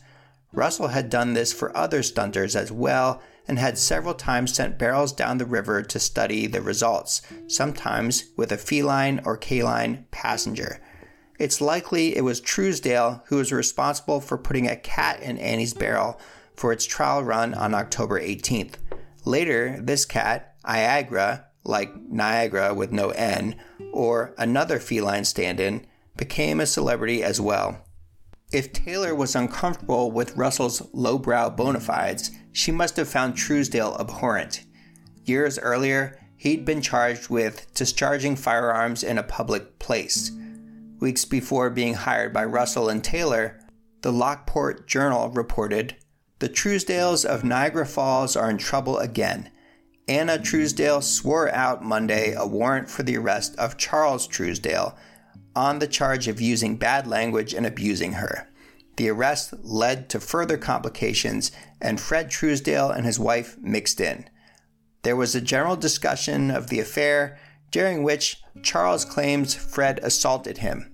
Russell 0.51 0.87
had 0.87 1.09
done 1.09 1.33
this 1.33 1.53
for 1.53 1.75
other 1.77 2.01
stunters 2.01 2.55
as 2.55 2.71
well 2.71 3.21
and 3.47 3.59
had 3.59 3.77
several 3.77 4.13
times 4.13 4.53
sent 4.53 4.79
barrels 4.79 5.11
down 5.11 5.37
the 5.37 5.45
river 5.45 5.83
to 5.83 5.99
study 5.99 6.47
the 6.47 6.61
results, 6.61 7.21
sometimes 7.47 8.25
with 8.35 8.51
a 8.51 8.57
feline 8.57 9.21
or 9.25 9.37
canine 9.37 10.05
passenger. 10.11 10.79
It's 11.43 11.59
likely 11.59 12.15
it 12.15 12.21
was 12.21 12.39
Truesdale 12.39 13.21
who 13.25 13.35
was 13.35 13.51
responsible 13.51 14.21
for 14.21 14.37
putting 14.37 14.65
a 14.65 14.77
cat 14.77 15.19
in 15.19 15.37
Annie's 15.37 15.73
barrel 15.73 16.17
for 16.55 16.71
its 16.71 16.85
trial 16.85 17.21
run 17.21 17.53
on 17.53 17.73
October 17.73 18.17
18th. 18.17 18.75
Later, 19.25 19.77
this 19.81 20.05
cat, 20.05 20.55
Iagra, 20.63 21.43
like 21.65 21.93
Niagara 21.97 22.73
with 22.73 22.93
no 22.93 23.09
N, 23.09 23.57
or 23.91 24.33
another 24.37 24.79
feline 24.79 25.25
stand 25.25 25.59
in, 25.59 25.85
became 26.15 26.61
a 26.61 26.65
celebrity 26.65 27.21
as 27.21 27.41
well. 27.41 27.83
If 28.53 28.71
Taylor 28.71 29.13
was 29.13 29.35
uncomfortable 29.35 30.11
with 30.11 30.37
Russell's 30.37 30.81
lowbrow 30.93 31.49
bona 31.49 31.81
fides, 31.81 32.31
she 32.53 32.71
must 32.71 32.95
have 32.95 33.09
found 33.09 33.35
Truesdale 33.35 33.97
abhorrent. 33.99 34.63
Years 35.25 35.59
earlier, 35.59 36.17
he'd 36.37 36.63
been 36.63 36.81
charged 36.81 37.27
with 37.27 37.67
discharging 37.73 38.37
firearms 38.37 39.03
in 39.03 39.17
a 39.17 39.23
public 39.23 39.77
place. 39.79 40.31
Weeks 41.03 41.25
before 41.25 41.69
being 41.69 41.95
hired 41.95 42.31
by 42.31 42.45
Russell 42.45 42.87
and 42.87 43.03
Taylor, 43.03 43.59
the 44.03 44.13
Lockport 44.13 44.87
Journal 44.87 45.31
reported 45.31 45.97
The 46.39 46.47
Truesdales 46.47 47.25
of 47.25 47.43
Niagara 47.43 47.85
Falls 47.85 48.37
are 48.37 48.49
in 48.49 48.57
trouble 48.57 48.97
again. 48.99 49.51
Anna 50.07 50.39
Truesdale 50.39 51.01
swore 51.01 51.53
out 51.53 51.83
Monday 51.83 52.31
a 52.31 52.47
warrant 52.47 52.89
for 52.89 53.03
the 53.03 53.17
arrest 53.17 53.53
of 53.57 53.77
Charles 53.77 54.25
Truesdale 54.27 54.97
on 55.53 55.79
the 55.79 55.87
charge 55.87 56.29
of 56.29 56.39
using 56.39 56.77
bad 56.77 57.05
language 57.05 57.53
and 57.53 57.65
abusing 57.65 58.13
her. 58.13 58.47
The 58.95 59.09
arrest 59.09 59.53
led 59.61 60.07
to 60.11 60.21
further 60.21 60.57
complications, 60.57 61.51
and 61.81 61.99
Fred 61.99 62.29
Truesdale 62.29 62.91
and 62.91 63.05
his 63.05 63.19
wife 63.19 63.57
mixed 63.59 63.99
in. 63.99 64.29
There 65.01 65.17
was 65.17 65.35
a 65.35 65.41
general 65.41 65.75
discussion 65.75 66.49
of 66.49 66.69
the 66.69 66.79
affair, 66.79 67.37
during 67.71 68.03
which 68.03 68.41
Charles 68.61 69.03
claims 69.03 69.53
Fred 69.53 69.99
assaulted 70.01 70.59
him. 70.59 70.91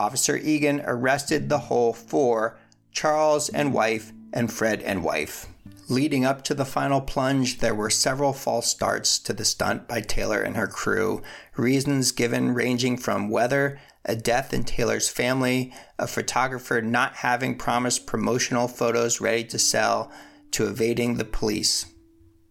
Officer 0.00 0.38
Egan 0.38 0.80
arrested 0.86 1.50
the 1.50 1.58
whole 1.58 1.92
four 1.92 2.58
Charles 2.90 3.50
and 3.50 3.74
wife, 3.74 4.12
and 4.32 4.50
Fred 4.50 4.80
and 4.80 5.04
wife. 5.04 5.46
Leading 5.90 6.24
up 6.24 6.42
to 6.44 6.54
the 6.54 6.64
final 6.64 7.02
plunge, 7.02 7.58
there 7.58 7.74
were 7.74 7.90
several 7.90 8.32
false 8.32 8.66
starts 8.66 9.18
to 9.18 9.34
the 9.34 9.44
stunt 9.44 9.86
by 9.86 10.00
Taylor 10.00 10.40
and 10.40 10.56
her 10.56 10.66
crew, 10.66 11.20
reasons 11.54 12.12
given 12.12 12.54
ranging 12.54 12.96
from 12.96 13.28
weather, 13.28 13.78
a 14.06 14.16
death 14.16 14.54
in 14.54 14.64
Taylor's 14.64 15.10
family, 15.10 15.70
a 15.98 16.06
photographer 16.06 16.80
not 16.80 17.16
having 17.16 17.58
promised 17.58 18.06
promotional 18.06 18.68
photos 18.68 19.20
ready 19.20 19.44
to 19.44 19.58
sell, 19.58 20.10
to 20.52 20.66
evading 20.66 21.18
the 21.18 21.26
police. 21.26 21.84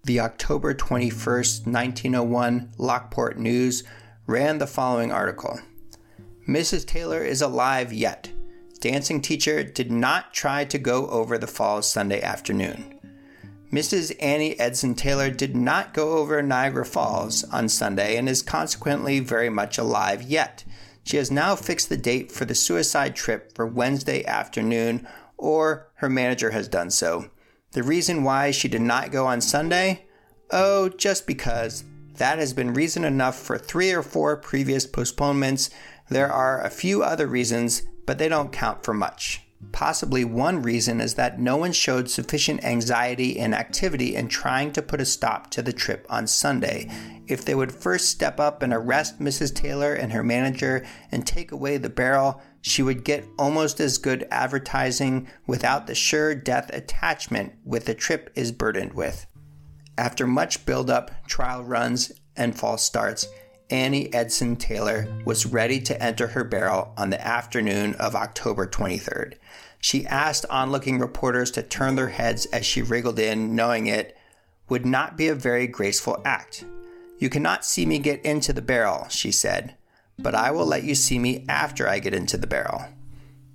The 0.03 0.19
October 0.19 0.75
21st, 0.75 1.65
1901 1.65 2.73
Lockport 2.77 3.39
News 3.39 3.83
ran 4.27 4.59
the 4.59 4.67
following 4.67 5.11
article. 5.11 5.59
Mrs. 6.49 6.83
Taylor 6.87 7.23
is 7.23 7.43
alive 7.43 7.93
yet. 7.93 8.31
Dancing 8.79 9.21
teacher 9.21 9.61
did 9.63 9.91
not 9.91 10.33
try 10.33 10.65
to 10.65 10.79
go 10.79 11.07
over 11.09 11.37
the 11.37 11.45
falls 11.45 11.87
Sunday 11.87 12.23
afternoon. 12.23 12.99
Mrs. 13.71 14.15
Annie 14.19 14.59
Edson 14.59 14.95
Taylor 14.95 15.29
did 15.29 15.55
not 15.55 15.93
go 15.93 16.17
over 16.17 16.41
Niagara 16.41 16.87
Falls 16.87 17.43
on 17.43 17.69
Sunday 17.69 18.17
and 18.17 18.27
is 18.27 18.41
consequently 18.41 19.19
very 19.19 19.51
much 19.51 19.77
alive 19.77 20.23
yet. 20.23 20.63
She 21.03 21.17
has 21.17 21.29
now 21.29 21.55
fixed 21.55 21.87
the 21.87 21.97
date 21.97 22.31
for 22.31 22.45
the 22.45 22.55
suicide 22.55 23.15
trip 23.15 23.53
for 23.53 23.67
Wednesday 23.67 24.25
afternoon, 24.25 25.07
or 25.37 25.91
her 25.97 26.09
manager 26.09 26.49
has 26.49 26.67
done 26.67 26.89
so. 26.89 27.29
The 27.73 27.83
reason 27.83 28.23
why 28.23 28.49
she 28.49 28.67
did 28.67 28.81
not 28.81 29.11
go 29.11 29.27
on 29.27 29.41
Sunday? 29.41 30.07
Oh, 30.49 30.89
just 30.89 31.27
because. 31.27 31.83
That 32.15 32.39
has 32.39 32.53
been 32.53 32.73
reason 32.73 33.05
enough 33.05 33.37
for 33.37 33.57
three 33.57 33.93
or 33.93 34.03
four 34.03 34.35
previous 34.35 34.85
postponements 34.85 35.69
there 36.09 36.31
are 36.31 36.61
a 36.61 36.69
few 36.69 37.03
other 37.03 37.27
reasons, 37.27 37.83
but 38.05 38.17
they 38.17 38.27
don't 38.27 38.51
count 38.51 38.83
for 38.83 38.93
much. 38.93 39.41
Possibly 39.71 40.23
one 40.23 40.61
reason 40.61 41.01
is 41.01 41.15
that 41.15 41.39
no 41.39 41.57
one 41.57 41.73
showed 41.73 42.09
sufficient 42.09 42.63
anxiety 42.63 43.37
and 43.37 43.53
activity 43.53 44.15
in 44.15 44.29
trying 44.29 44.71
to 44.71 44.81
put 44.81 45.01
a 45.01 45.05
stop 45.05 45.51
to 45.51 45.61
the 45.61 45.73
trip 45.73 46.07
on 46.09 46.27
Sunday. 46.27 46.89
If 47.27 47.43
they 47.43 47.53
would 47.55 47.73
first 47.73 48.07
step 48.07 48.39
up 48.39 48.63
and 48.63 48.73
arrest 48.73 49.19
Mrs. 49.19 49.53
Taylor 49.53 49.93
and 49.93 50.13
her 50.13 50.23
manager 50.23 50.85
and 51.11 51.27
take 51.27 51.51
away 51.51 51.77
the 51.77 51.89
barrel, 51.89 52.41
she 52.61 52.81
would 52.81 53.03
get 53.03 53.25
almost 53.37 53.79
as 53.81 53.97
good 53.97 54.25
advertising 54.31 55.27
without 55.45 55.87
the 55.87 55.95
sure 55.95 56.33
death 56.33 56.69
attachment 56.73 57.53
with 57.65 57.85
the 57.85 57.93
trip 57.93 58.31
is 58.35 58.53
burdened 58.53 58.93
with. 58.93 59.27
After 59.97 60.25
much 60.25 60.65
build-up, 60.65 61.11
trial 61.27 61.63
runs, 61.63 62.13
and 62.37 62.57
false 62.57 62.83
starts, 62.83 63.27
Annie 63.69 64.11
Edson 64.13 64.55
Taylor 64.55 65.07
was 65.25 65.45
ready 65.45 65.79
to 65.81 66.03
enter 66.03 66.27
her 66.27 66.43
barrel 66.43 66.91
on 66.97 67.11
the 67.11 67.25
afternoon 67.25 67.93
of 67.95 68.15
October 68.15 68.65
23rd. 68.65 69.35
She 69.79 70.07
asked 70.07 70.45
onlooking 70.49 70.99
reporters 70.99 71.51
to 71.51 71.61
turn 71.61 71.95
their 71.95 72.09
heads 72.09 72.47
as 72.47 72.65
she 72.65 72.81
wriggled 72.81 73.19
in, 73.19 73.55
knowing 73.55 73.85
it 73.85 74.17
would 74.69 74.85
not 74.85 75.17
be 75.17 75.27
a 75.27 75.35
very 75.35 75.67
graceful 75.67 76.19
act. 76.25 76.65
You 77.19 77.29
cannot 77.29 77.63
see 77.63 77.85
me 77.85 77.99
get 77.99 78.25
into 78.25 78.53
the 78.53 78.61
barrel, 78.61 79.07
she 79.09 79.31
said, 79.31 79.75
but 80.17 80.33
I 80.33 80.51
will 80.51 80.65
let 80.65 80.83
you 80.83 80.95
see 80.95 81.19
me 81.19 81.45
after 81.47 81.87
I 81.87 81.99
get 81.99 82.13
into 82.13 82.37
the 82.37 82.47
barrel. 82.47 82.85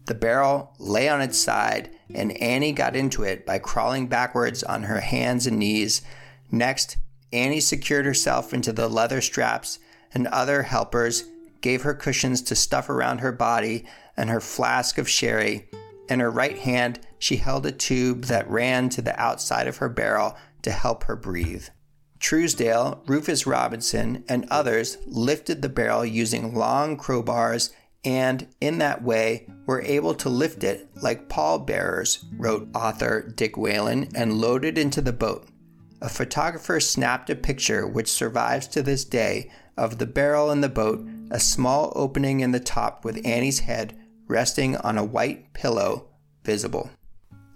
The 0.06 0.14
barrel 0.14 0.74
lay 0.78 1.08
on 1.08 1.22
its 1.22 1.38
side, 1.38 1.90
and 2.14 2.40
Annie 2.40 2.72
got 2.72 2.94
into 2.94 3.24
it 3.24 3.44
by 3.44 3.58
crawling 3.58 4.06
backwards 4.06 4.62
on 4.62 4.84
her 4.84 5.00
hands 5.00 5.46
and 5.46 5.58
knees. 5.58 6.02
Next, 6.50 6.98
Annie 7.32 7.60
secured 7.60 8.04
herself 8.04 8.54
into 8.54 8.72
the 8.72 8.88
leather 8.88 9.20
straps 9.20 9.78
and 10.14 10.26
other 10.28 10.62
helpers 10.62 11.24
gave 11.60 11.82
her 11.82 11.94
cushions 11.94 12.42
to 12.42 12.54
stuff 12.54 12.88
around 12.88 13.18
her 13.18 13.32
body 13.32 13.84
and 14.16 14.30
her 14.30 14.40
flask 14.40 14.98
of 14.98 15.08
sherry. 15.08 15.68
In 16.08 16.20
her 16.20 16.30
right 16.30 16.58
hand, 16.58 17.00
she 17.18 17.36
held 17.36 17.64
a 17.66 17.72
tube 17.72 18.24
that 18.24 18.48
ran 18.48 18.90
to 18.90 19.02
the 19.02 19.18
outside 19.18 19.66
of 19.66 19.78
her 19.78 19.88
barrel 19.88 20.36
to 20.62 20.70
help 20.70 21.04
her 21.04 21.16
breathe. 21.16 21.66
Truesdale, 22.18 23.02
Rufus 23.06 23.46
Robinson, 23.46 24.24
and 24.28 24.46
others 24.50 24.98
lifted 25.06 25.62
the 25.62 25.68
barrel 25.68 26.04
using 26.04 26.54
long 26.54 26.96
crowbars 26.96 27.70
and, 28.04 28.46
in 28.60 28.78
that 28.78 29.02
way, 29.02 29.46
were 29.66 29.82
able 29.82 30.14
to 30.14 30.28
lift 30.28 30.62
it 30.62 30.88
like 31.02 31.28
pallbearers, 31.28 32.24
wrote 32.36 32.68
author 32.74 33.32
Dick 33.34 33.56
Whalen, 33.56 34.08
and 34.14 34.34
load 34.34 34.64
it 34.64 34.76
into 34.76 35.00
the 35.00 35.12
boat. 35.12 35.48
A 36.02 36.08
photographer 36.08 36.80
snapped 36.80 37.30
a 37.30 37.34
picture 37.34 37.86
which 37.86 38.12
survives 38.12 38.66
to 38.68 38.82
this 38.82 39.04
day 39.04 39.50
of 39.76 39.98
the 39.98 40.06
barrel 40.06 40.50
in 40.50 40.60
the 40.60 40.68
boat, 40.68 41.06
a 41.30 41.40
small 41.40 41.92
opening 41.96 42.40
in 42.40 42.52
the 42.52 42.60
top 42.60 43.04
with 43.04 43.24
Annie's 43.26 43.60
head 43.60 43.98
resting 44.26 44.76
on 44.76 44.96
a 44.96 45.04
white 45.04 45.52
pillow 45.52 46.08
visible. 46.44 46.90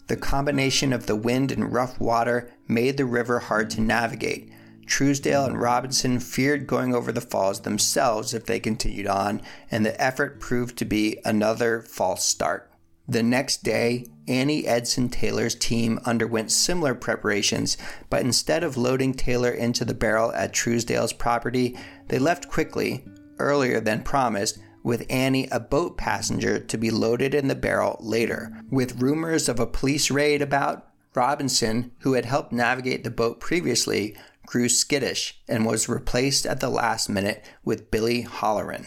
The 0.09 0.17
combination 0.17 0.93
of 0.93 1.07
the 1.07 1.17
wind 1.17 1.53
and 1.53 1.73
rough 1.73 2.01
water 2.01 2.51
made 2.67 2.97
the 2.97 3.05
river 3.05 3.41
hard 3.41 3.69
to 3.71 3.81
navigate. 3.81 4.51
Truesdale 4.87 5.45
and 5.45 5.61
Robinson 5.61 6.19
feared 6.19 6.67
going 6.67 6.95
over 6.95 7.13
the 7.13 7.21
falls 7.21 7.61
themselves 7.61 8.33
if 8.33 8.47
they 8.47 8.59
continued 8.59 9.07
on, 9.07 9.43
and 9.71 9.85
the 9.85 10.01
effort 10.01 10.41
proved 10.41 10.79
to 10.79 10.87
be 10.87 11.19
another 11.27 11.83
false 11.83 12.25
start. 12.25 12.71
The 13.07 13.23
next 13.23 13.63
day, 13.63 14.07
Annie 14.27 14.67
Edson 14.67 15.09
Taylor's 15.09 15.55
team 15.55 15.99
underwent 16.05 16.51
similar 16.51 16.95
preparations, 16.95 17.79
but 18.11 18.21
instead 18.21 18.63
of 18.63 18.77
loading 18.77 19.15
Taylor 19.15 19.51
into 19.51 19.85
the 19.85 19.95
barrel 19.95 20.33
at 20.33 20.53
Truesdale's 20.53 21.15
property, 21.15 21.77
they 22.09 22.19
left 22.19 22.49
quickly, 22.49 23.05
earlier 23.39 23.81
than 23.81 24.03
promised, 24.03 24.59
with 24.83 25.07
Annie 25.11 25.49
a 25.51 25.61
boat 25.61 25.99
passenger 25.99 26.59
to 26.59 26.79
be 26.79 26.91
loaded 26.91 27.35
in 27.35 27.49
the 27.49 27.55
barrel 27.55 27.97
later. 28.01 28.53
With 28.71 29.01
rumors 29.01 29.49
of 29.49 29.61
a 29.61 29.67
police 29.67 30.11
raid 30.11 30.41
about, 30.41 30.89
Robinson, 31.15 31.93
who 32.01 32.15
had 32.15 32.25
helped 32.25 32.53
navigate 32.53 33.05
the 33.05 33.11
boat 33.11 33.41
previously, 33.41 34.17
grew 34.47 34.69
skittish 34.69 35.41
and 35.47 35.67
was 35.67 35.89
replaced 35.89 36.47
at 36.47 36.61
the 36.61 36.71
last 36.71 37.09
minute 37.09 37.45
with 37.65 37.91
Billy 37.91 38.23
Holleran. 38.23 38.87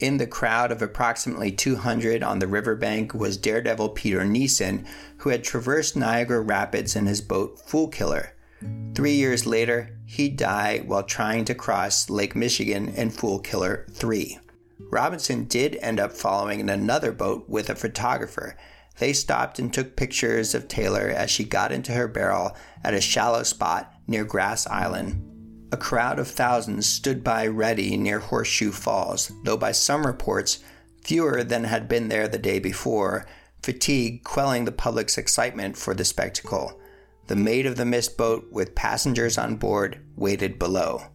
In 0.00 0.18
the 0.18 0.26
crowd 0.26 0.70
of 0.70 0.80
approximately 0.80 1.50
200 1.50 2.22
on 2.22 2.38
the 2.38 2.46
riverbank 2.46 3.14
was 3.14 3.36
daredevil 3.36 3.90
Peter 3.90 4.20
Neeson, 4.20 4.86
who 5.18 5.30
had 5.30 5.44
traversed 5.44 5.96
Niagara 5.96 6.40
Rapids 6.40 6.94
in 6.94 7.06
his 7.06 7.20
boat 7.20 7.60
Foolkiller. 7.66 8.30
Three 8.94 9.14
years 9.14 9.46
later, 9.46 9.96
he 10.04 10.28
died 10.28 10.88
while 10.88 11.02
trying 11.02 11.44
to 11.44 11.54
cross 11.54 12.10
Lake 12.10 12.34
Michigan 12.34 12.88
in 12.88 13.10
Foolkiller 13.10 13.90
3. 13.92 14.38
Robinson 14.90 15.44
did 15.44 15.76
end 15.76 16.00
up 16.00 16.12
following 16.12 16.60
in 16.60 16.68
another 16.68 17.12
boat 17.12 17.48
with 17.48 17.68
a 17.70 17.74
photographer. 17.74 18.56
They 18.98 19.12
stopped 19.12 19.58
and 19.58 19.72
took 19.72 19.96
pictures 19.96 20.54
of 20.54 20.66
Taylor 20.66 21.08
as 21.08 21.30
she 21.30 21.44
got 21.44 21.72
into 21.72 21.92
her 21.92 22.08
barrel 22.08 22.56
at 22.82 22.94
a 22.94 23.00
shallow 23.00 23.42
spot 23.42 23.92
near 24.06 24.24
Grass 24.24 24.66
Island. 24.66 25.24
A 25.70 25.76
crowd 25.76 26.18
of 26.18 26.28
thousands 26.28 26.86
stood 26.86 27.22
by 27.22 27.46
ready 27.46 27.96
near 27.96 28.18
Horseshoe 28.18 28.72
Falls, 28.72 29.30
though 29.44 29.58
by 29.58 29.72
some 29.72 30.06
reports, 30.06 30.60
fewer 31.04 31.44
than 31.44 31.64
had 31.64 31.88
been 31.88 32.08
there 32.08 32.26
the 32.26 32.38
day 32.38 32.58
before, 32.58 33.26
fatigue 33.62 34.24
quelling 34.24 34.64
the 34.64 34.72
public's 34.72 35.18
excitement 35.18 35.76
for 35.76 35.94
the 35.94 36.04
spectacle. 36.04 36.80
The 37.28 37.36
Maid 37.36 37.66
of 37.66 37.76
the 37.76 37.84
Mist 37.84 38.16
boat 38.16 38.48
with 38.50 38.74
passengers 38.74 39.36
on 39.36 39.56
board 39.56 40.00
waited 40.16 40.58
below. 40.58 41.08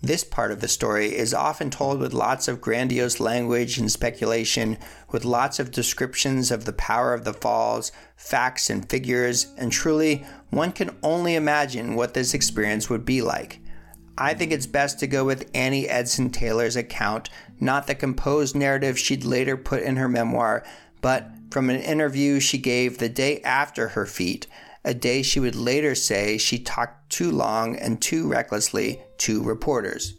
This 0.00 0.24
part 0.24 0.50
of 0.50 0.60
the 0.60 0.66
story 0.66 1.16
is 1.16 1.32
often 1.32 1.70
told 1.70 2.00
with 2.00 2.12
lots 2.12 2.48
of 2.48 2.60
grandiose 2.60 3.20
language 3.20 3.78
and 3.78 3.90
speculation, 3.90 4.78
with 5.12 5.24
lots 5.24 5.60
of 5.60 5.70
descriptions 5.70 6.50
of 6.50 6.64
the 6.64 6.72
power 6.72 7.14
of 7.14 7.22
the 7.22 7.34
falls, 7.34 7.92
facts 8.16 8.68
and 8.68 8.90
figures, 8.90 9.46
and 9.56 9.70
truly, 9.70 10.26
one 10.50 10.72
can 10.72 10.90
only 11.04 11.36
imagine 11.36 11.94
what 11.94 12.14
this 12.14 12.34
experience 12.34 12.90
would 12.90 13.04
be 13.04 13.22
like. 13.22 13.60
I 14.18 14.34
think 14.34 14.50
it's 14.50 14.66
best 14.66 14.98
to 14.98 15.06
go 15.06 15.24
with 15.24 15.48
Annie 15.54 15.88
Edson 15.88 16.30
Taylor's 16.30 16.74
account, 16.74 17.30
not 17.60 17.86
the 17.86 17.94
composed 17.94 18.56
narrative 18.56 18.98
she'd 18.98 19.22
later 19.22 19.56
put 19.56 19.84
in 19.84 19.94
her 19.94 20.08
memoir, 20.08 20.64
but 21.00 21.30
from 21.52 21.70
an 21.70 21.80
interview 21.80 22.40
she 22.40 22.58
gave 22.58 22.98
the 22.98 23.08
day 23.08 23.40
after 23.42 23.90
her 23.90 24.04
feat, 24.04 24.48
a 24.84 24.94
day 24.94 25.22
she 25.22 25.40
would 25.40 25.54
later 25.54 25.94
say 25.94 26.38
she 26.38 26.58
talked 26.58 27.10
too 27.10 27.30
long 27.30 27.76
and 27.76 28.00
too 28.00 28.28
recklessly 28.28 29.00
to 29.18 29.42
reporters. 29.42 30.14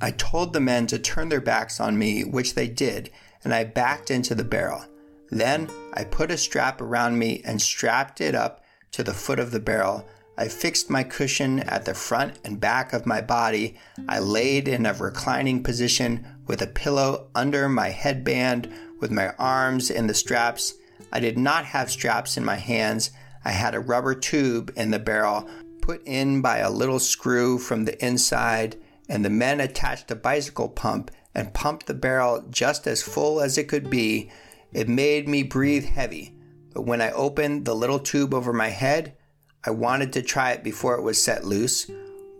I 0.00 0.12
told 0.12 0.52
the 0.52 0.60
men 0.60 0.86
to 0.88 0.98
turn 0.98 1.28
their 1.28 1.40
backs 1.40 1.80
on 1.80 1.98
me, 1.98 2.22
which 2.22 2.54
they 2.54 2.68
did, 2.68 3.10
and 3.42 3.52
I 3.52 3.64
backed 3.64 4.10
into 4.10 4.34
the 4.34 4.44
barrel. 4.44 4.84
Then 5.30 5.68
I 5.94 6.04
put 6.04 6.30
a 6.30 6.38
strap 6.38 6.80
around 6.80 7.18
me 7.18 7.42
and 7.44 7.60
strapped 7.60 8.20
it 8.20 8.34
up 8.34 8.64
to 8.92 9.02
the 9.02 9.14
foot 9.14 9.38
of 9.38 9.50
the 9.50 9.60
barrel. 9.60 10.08
I 10.36 10.48
fixed 10.48 10.88
my 10.88 11.02
cushion 11.02 11.60
at 11.60 11.84
the 11.84 11.94
front 11.94 12.38
and 12.44 12.60
back 12.60 12.92
of 12.92 13.06
my 13.06 13.20
body. 13.20 13.76
I 14.08 14.20
laid 14.20 14.68
in 14.68 14.86
a 14.86 14.94
reclining 14.94 15.64
position 15.64 16.26
with 16.46 16.62
a 16.62 16.68
pillow 16.68 17.28
under 17.34 17.68
my 17.68 17.88
headband, 17.90 18.72
with 19.00 19.10
my 19.10 19.34
arms 19.38 19.90
in 19.90 20.06
the 20.06 20.14
straps. 20.14 20.74
I 21.12 21.20
did 21.20 21.38
not 21.38 21.64
have 21.64 21.90
straps 21.90 22.36
in 22.36 22.44
my 22.44 22.56
hands. 22.56 23.10
I 23.44 23.50
had 23.50 23.74
a 23.74 23.80
rubber 23.80 24.14
tube 24.14 24.72
in 24.76 24.90
the 24.90 24.98
barrel 24.98 25.48
put 25.80 26.02
in 26.06 26.42
by 26.42 26.58
a 26.58 26.70
little 26.70 26.98
screw 26.98 27.58
from 27.58 27.84
the 27.84 28.04
inside, 28.04 28.76
and 29.08 29.24
the 29.24 29.30
men 29.30 29.60
attached 29.60 30.10
a 30.10 30.14
bicycle 30.14 30.68
pump 30.68 31.10
and 31.34 31.54
pumped 31.54 31.86
the 31.86 31.94
barrel 31.94 32.44
just 32.50 32.86
as 32.86 33.02
full 33.02 33.40
as 33.40 33.56
it 33.56 33.68
could 33.68 33.88
be. 33.88 34.30
It 34.72 34.88
made 34.88 35.28
me 35.28 35.42
breathe 35.42 35.86
heavy, 35.86 36.34
but 36.74 36.82
when 36.82 37.00
I 37.00 37.10
opened 37.12 37.64
the 37.64 37.74
little 37.74 37.98
tube 37.98 38.34
over 38.34 38.52
my 38.52 38.68
head, 38.68 39.16
I 39.64 39.70
wanted 39.70 40.12
to 40.12 40.22
try 40.22 40.52
it 40.52 40.62
before 40.62 40.94
it 40.96 41.02
was 41.02 41.22
set 41.22 41.44
loose. 41.44 41.90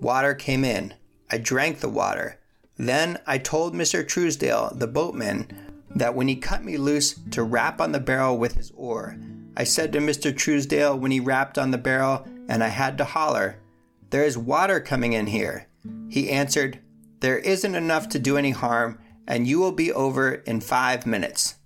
Water 0.00 0.34
came 0.34 0.64
in. 0.64 0.94
I 1.30 1.38
drank 1.38 1.80
the 1.80 1.88
water. 1.88 2.38
Then 2.76 3.18
I 3.26 3.38
told 3.38 3.74
Mr. 3.74 4.06
Truesdale, 4.06 4.72
the 4.74 4.86
boatman, 4.86 5.67
that 5.94 6.14
when 6.14 6.28
he 6.28 6.36
cut 6.36 6.64
me 6.64 6.76
loose 6.76 7.14
to 7.30 7.42
rap 7.42 7.80
on 7.80 7.92
the 7.92 8.00
barrel 8.00 8.38
with 8.38 8.54
his 8.54 8.72
oar, 8.76 9.16
I 9.56 9.64
said 9.64 9.92
to 9.92 9.98
Mr. 9.98 10.36
Truesdale 10.36 10.98
when 10.98 11.10
he 11.10 11.20
rapped 11.20 11.58
on 11.58 11.70
the 11.70 11.78
barrel 11.78 12.26
and 12.48 12.62
I 12.62 12.68
had 12.68 12.98
to 12.98 13.04
holler, 13.04 13.60
There 14.10 14.24
is 14.24 14.38
water 14.38 14.80
coming 14.80 15.12
in 15.12 15.26
here. 15.26 15.66
He 16.08 16.30
answered, 16.30 16.80
There 17.20 17.38
isn't 17.38 17.74
enough 17.74 18.08
to 18.10 18.18
do 18.18 18.36
any 18.36 18.50
harm, 18.50 18.98
and 19.26 19.46
you 19.46 19.58
will 19.58 19.72
be 19.72 19.92
over 19.92 20.34
in 20.34 20.60
five 20.60 21.06
minutes. 21.06 21.56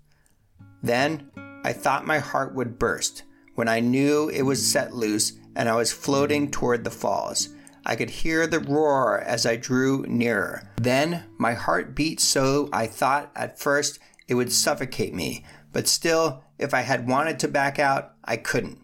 Then 0.82 1.30
I 1.64 1.72
thought 1.72 2.06
my 2.06 2.18
heart 2.18 2.54
would 2.54 2.78
burst 2.78 3.22
when 3.54 3.68
I 3.68 3.80
knew 3.80 4.28
it 4.28 4.42
was 4.42 4.66
set 4.66 4.94
loose 4.94 5.34
and 5.54 5.68
I 5.68 5.76
was 5.76 5.92
floating 5.92 6.50
toward 6.50 6.84
the 6.84 6.90
falls. 6.90 7.50
I 7.84 7.96
could 7.96 8.10
hear 8.10 8.46
the 8.46 8.60
roar 8.60 9.20
as 9.20 9.44
I 9.44 9.56
drew 9.56 10.04
nearer. 10.08 10.68
Then 10.80 11.24
my 11.38 11.54
heart 11.54 11.94
beat 11.94 12.20
so 12.20 12.68
I 12.72 12.86
thought 12.86 13.30
at 13.34 13.58
first 13.58 13.98
it 14.32 14.36
would 14.36 14.50
suffocate 14.50 15.12
me, 15.12 15.44
but 15.74 15.86
still, 15.86 16.42
if 16.58 16.72
I 16.72 16.80
had 16.80 17.06
wanted 17.06 17.38
to 17.40 17.48
back 17.48 17.78
out, 17.78 18.12
I 18.24 18.38
couldn't. 18.38 18.78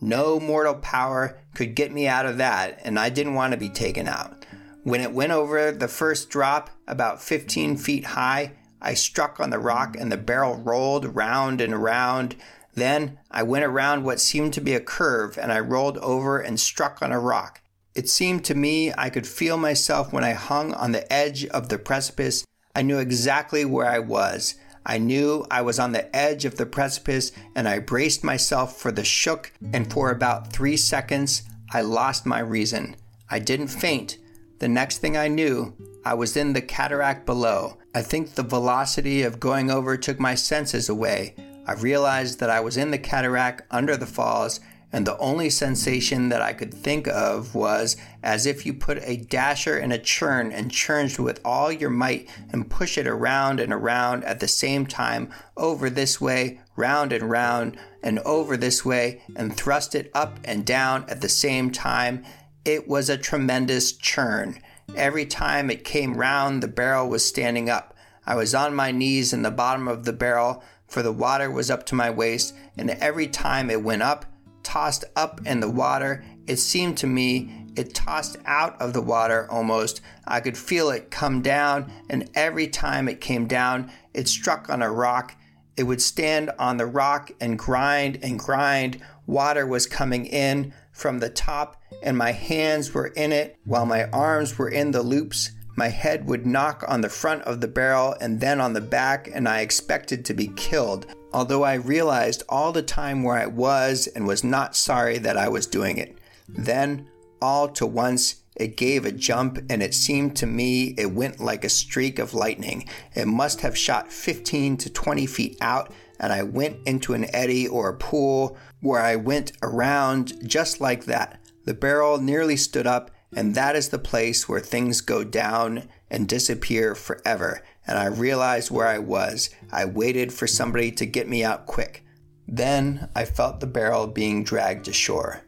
No 0.00 0.38
mortal 0.38 0.76
power 0.76 1.36
could 1.52 1.74
get 1.74 1.90
me 1.90 2.06
out 2.06 2.26
of 2.26 2.38
that, 2.38 2.78
and 2.84 2.96
I 2.96 3.08
didn't 3.08 3.34
want 3.34 3.50
to 3.50 3.58
be 3.58 3.68
taken 3.68 4.06
out. 4.06 4.46
When 4.84 5.00
it 5.00 5.10
went 5.10 5.32
over 5.32 5.72
the 5.72 5.88
first 5.88 6.30
drop, 6.30 6.70
about 6.86 7.20
15 7.20 7.76
feet 7.76 8.04
high, 8.04 8.52
I 8.80 8.94
struck 8.94 9.40
on 9.40 9.50
the 9.50 9.58
rock 9.58 9.96
and 9.98 10.12
the 10.12 10.16
barrel 10.16 10.54
rolled 10.54 11.16
round 11.16 11.60
and 11.60 11.82
round. 11.82 12.36
Then 12.74 13.18
I 13.32 13.42
went 13.42 13.64
around 13.64 14.04
what 14.04 14.20
seemed 14.20 14.54
to 14.54 14.60
be 14.60 14.74
a 14.74 14.80
curve 14.80 15.36
and 15.36 15.50
I 15.50 15.58
rolled 15.58 15.98
over 15.98 16.38
and 16.38 16.60
struck 16.60 17.02
on 17.02 17.10
a 17.10 17.18
rock. 17.18 17.62
It 17.96 18.08
seemed 18.08 18.44
to 18.44 18.54
me 18.54 18.92
I 18.96 19.10
could 19.10 19.26
feel 19.26 19.56
myself 19.56 20.12
when 20.12 20.22
I 20.22 20.34
hung 20.34 20.72
on 20.72 20.92
the 20.92 21.12
edge 21.12 21.46
of 21.46 21.68
the 21.68 21.78
precipice. 21.78 22.44
I 22.76 22.82
knew 22.82 22.98
exactly 22.98 23.64
where 23.64 23.86
I 23.86 23.98
was. 23.98 24.54
I 24.86 24.98
knew 24.98 25.46
I 25.50 25.62
was 25.62 25.78
on 25.78 25.92
the 25.92 26.14
edge 26.14 26.44
of 26.44 26.56
the 26.56 26.66
precipice 26.66 27.32
and 27.54 27.66
I 27.68 27.78
braced 27.78 28.22
myself 28.22 28.78
for 28.78 28.92
the 28.92 29.04
shook, 29.04 29.52
and 29.72 29.90
for 29.90 30.10
about 30.10 30.52
three 30.52 30.76
seconds, 30.76 31.42
I 31.72 31.80
lost 31.80 32.26
my 32.26 32.40
reason. 32.40 32.96
I 33.30 33.38
didn't 33.38 33.68
faint. 33.68 34.18
The 34.58 34.68
next 34.68 34.98
thing 34.98 35.16
I 35.16 35.28
knew, 35.28 35.74
I 36.04 36.14
was 36.14 36.36
in 36.36 36.52
the 36.52 36.62
cataract 36.62 37.24
below. 37.24 37.78
I 37.94 38.02
think 38.02 38.34
the 38.34 38.42
velocity 38.42 39.22
of 39.22 39.40
going 39.40 39.70
over 39.70 39.96
took 39.96 40.20
my 40.20 40.34
senses 40.34 40.88
away. 40.88 41.34
I 41.66 41.72
realized 41.72 42.40
that 42.40 42.50
I 42.50 42.60
was 42.60 42.76
in 42.76 42.90
the 42.90 42.98
cataract 42.98 43.62
under 43.70 43.96
the 43.96 44.06
falls 44.06 44.60
and 44.94 45.04
the 45.04 45.18
only 45.18 45.50
sensation 45.50 46.28
that 46.28 46.40
I 46.40 46.52
could 46.52 46.72
think 46.72 47.08
of 47.08 47.52
was 47.52 47.96
as 48.22 48.46
if 48.46 48.64
you 48.64 48.72
put 48.72 49.02
a 49.02 49.16
dasher 49.16 49.76
in 49.76 49.90
a 49.90 49.98
churn 49.98 50.52
and 50.52 50.70
churned 50.70 51.18
with 51.18 51.40
all 51.44 51.72
your 51.72 51.90
might 51.90 52.28
and 52.52 52.70
push 52.70 52.96
it 52.96 53.08
around 53.08 53.58
and 53.58 53.72
around 53.72 54.22
at 54.22 54.38
the 54.38 54.46
same 54.46 54.86
time, 54.86 55.32
over 55.56 55.90
this 55.90 56.20
way, 56.20 56.60
round 56.76 57.12
and 57.12 57.28
round, 57.28 57.76
and 58.04 58.20
over 58.20 58.56
this 58.56 58.84
way, 58.84 59.20
and 59.34 59.56
thrust 59.56 59.96
it 59.96 60.12
up 60.14 60.38
and 60.44 60.64
down 60.64 61.04
at 61.08 61.20
the 61.20 61.28
same 61.28 61.72
time. 61.72 62.24
It 62.64 62.86
was 62.86 63.10
a 63.10 63.18
tremendous 63.18 63.90
churn. 63.90 64.60
Every 64.94 65.26
time 65.26 65.72
it 65.72 65.82
came 65.82 66.16
round, 66.16 66.62
the 66.62 66.68
barrel 66.68 67.08
was 67.08 67.26
standing 67.26 67.68
up. 67.68 67.96
I 68.24 68.36
was 68.36 68.54
on 68.54 68.76
my 68.76 68.92
knees 68.92 69.32
in 69.32 69.42
the 69.42 69.50
bottom 69.50 69.88
of 69.88 70.04
the 70.04 70.12
barrel, 70.12 70.62
for 70.86 71.02
the 71.02 71.10
water 71.10 71.50
was 71.50 71.68
up 71.68 71.84
to 71.86 71.96
my 71.96 72.10
waist, 72.10 72.54
and 72.78 72.90
every 72.90 73.26
time 73.26 73.70
it 73.70 73.82
went 73.82 74.02
up, 74.02 74.26
tossed 74.64 75.04
up 75.14 75.40
in 75.46 75.60
the 75.60 75.70
water. 75.70 76.24
It 76.46 76.56
seemed 76.56 76.98
to 76.98 77.06
me 77.06 77.64
it 77.76 77.94
tossed 77.94 78.36
out 78.44 78.80
of 78.80 78.92
the 78.92 79.00
water 79.00 79.50
almost. 79.50 80.00
I 80.26 80.40
could 80.40 80.56
feel 80.56 80.90
it 80.90 81.10
come 81.10 81.42
down, 81.42 81.90
and 82.08 82.30
every 82.34 82.68
time 82.68 83.08
it 83.08 83.20
came 83.20 83.46
down, 83.46 83.90
it 84.12 84.28
struck 84.28 84.70
on 84.70 84.80
a 84.82 84.90
rock. 84.90 85.34
It 85.76 85.84
would 85.84 86.00
stand 86.00 86.52
on 86.58 86.76
the 86.76 86.86
rock 86.86 87.32
and 87.40 87.58
grind 87.58 88.20
and 88.22 88.38
grind. 88.38 89.00
Water 89.26 89.66
was 89.66 89.86
coming 89.86 90.26
in 90.26 90.72
from 90.92 91.18
the 91.18 91.30
top, 91.30 91.82
and 92.02 92.16
my 92.16 92.30
hands 92.30 92.94
were 92.94 93.08
in 93.08 93.32
it 93.32 93.58
while 93.64 93.86
my 93.86 94.04
arms 94.10 94.56
were 94.56 94.68
in 94.68 94.92
the 94.92 95.02
loops. 95.02 95.50
My 95.76 95.88
head 95.88 96.26
would 96.26 96.46
knock 96.46 96.84
on 96.86 97.00
the 97.00 97.08
front 97.08 97.42
of 97.42 97.60
the 97.60 97.68
barrel 97.68 98.14
and 98.20 98.40
then 98.40 98.60
on 98.60 98.72
the 98.72 98.80
back, 98.80 99.28
and 99.32 99.48
I 99.48 99.60
expected 99.60 100.24
to 100.24 100.34
be 100.34 100.48
killed 100.48 101.06
although 101.34 101.64
I 101.64 101.74
realized 101.74 102.44
all 102.48 102.70
the 102.70 102.82
time 102.82 103.24
where 103.24 103.36
I 103.36 103.46
was 103.46 104.06
and 104.06 104.24
was 104.24 104.44
not 104.44 104.76
sorry 104.76 105.18
that 105.18 105.36
I 105.36 105.48
was 105.48 105.66
doing 105.66 105.98
it. 105.98 106.16
Then, 106.48 107.10
all 107.42 107.68
to 107.70 107.86
once, 107.86 108.36
it 108.54 108.76
gave 108.76 109.04
a 109.04 109.10
jump, 109.10 109.58
and 109.68 109.82
it 109.82 109.94
seemed 109.94 110.36
to 110.36 110.46
me 110.46 110.94
it 110.96 111.10
went 111.10 111.40
like 111.40 111.64
a 111.64 111.68
streak 111.68 112.20
of 112.20 112.34
lightning. 112.34 112.88
It 113.16 113.26
must 113.26 113.62
have 113.62 113.76
shot 113.76 114.12
15 114.12 114.76
to 114.76 114.90
20 114.90 115.26
feet 115.26 115.58
out, 115.60 115.92
and 116.20 116.32
I 116.32 116.44
went 116.44 116.86
into 116.86 117.14
an 117.14 117.26
eddy 117.34 117.66
or 117.66 117.88
a 117.88 117.96
pool 117.96 118.56
where 118.80 119.00
I 119.00 119.16
went 119.16 119.52
around 119.60 120.48
just 120.48 120.80
like 120.80 121.06
that. 121.06 121.40
The 121.64 121.74
barrel 121.74 122.18
nearly 122.18 122.56
stood 122.56 122.86
up, 122.86 123.10
and 123.36 123.54
that 123.54 123.76
is 123.76 123.88
the 123.88 123.98
place 123.98 124.48
where 124.48 124.60
things 124.60 125.00
go 125.00 125.24
down 125.24 125.88
and 126.10 126.28
disappear 126.28 126.94
forever 126.94 127.62
and 127.86 127.98
I 127.98 128.06
realized 128.06 128.70
where 128.70 128.86
I 128.86 128.98
was. 128.98 129.50
I 129.72 129.84
waited 129.84 130.32
for 130.32 130.46
somebody 130.46 130.90
to 130.92 131.06
get 131.06 131.28
me 131.28 131.44
out 131.44 131.66
quick. 131.66 132.04
Then 132.46 133.08
I 133.14 133.24
felt 133.24 133.60
the 133.60 133.66
barrel 133.66 134.06
being 134.06 134.44
dragged 134.44 134.88
ashore. 134.88 135.42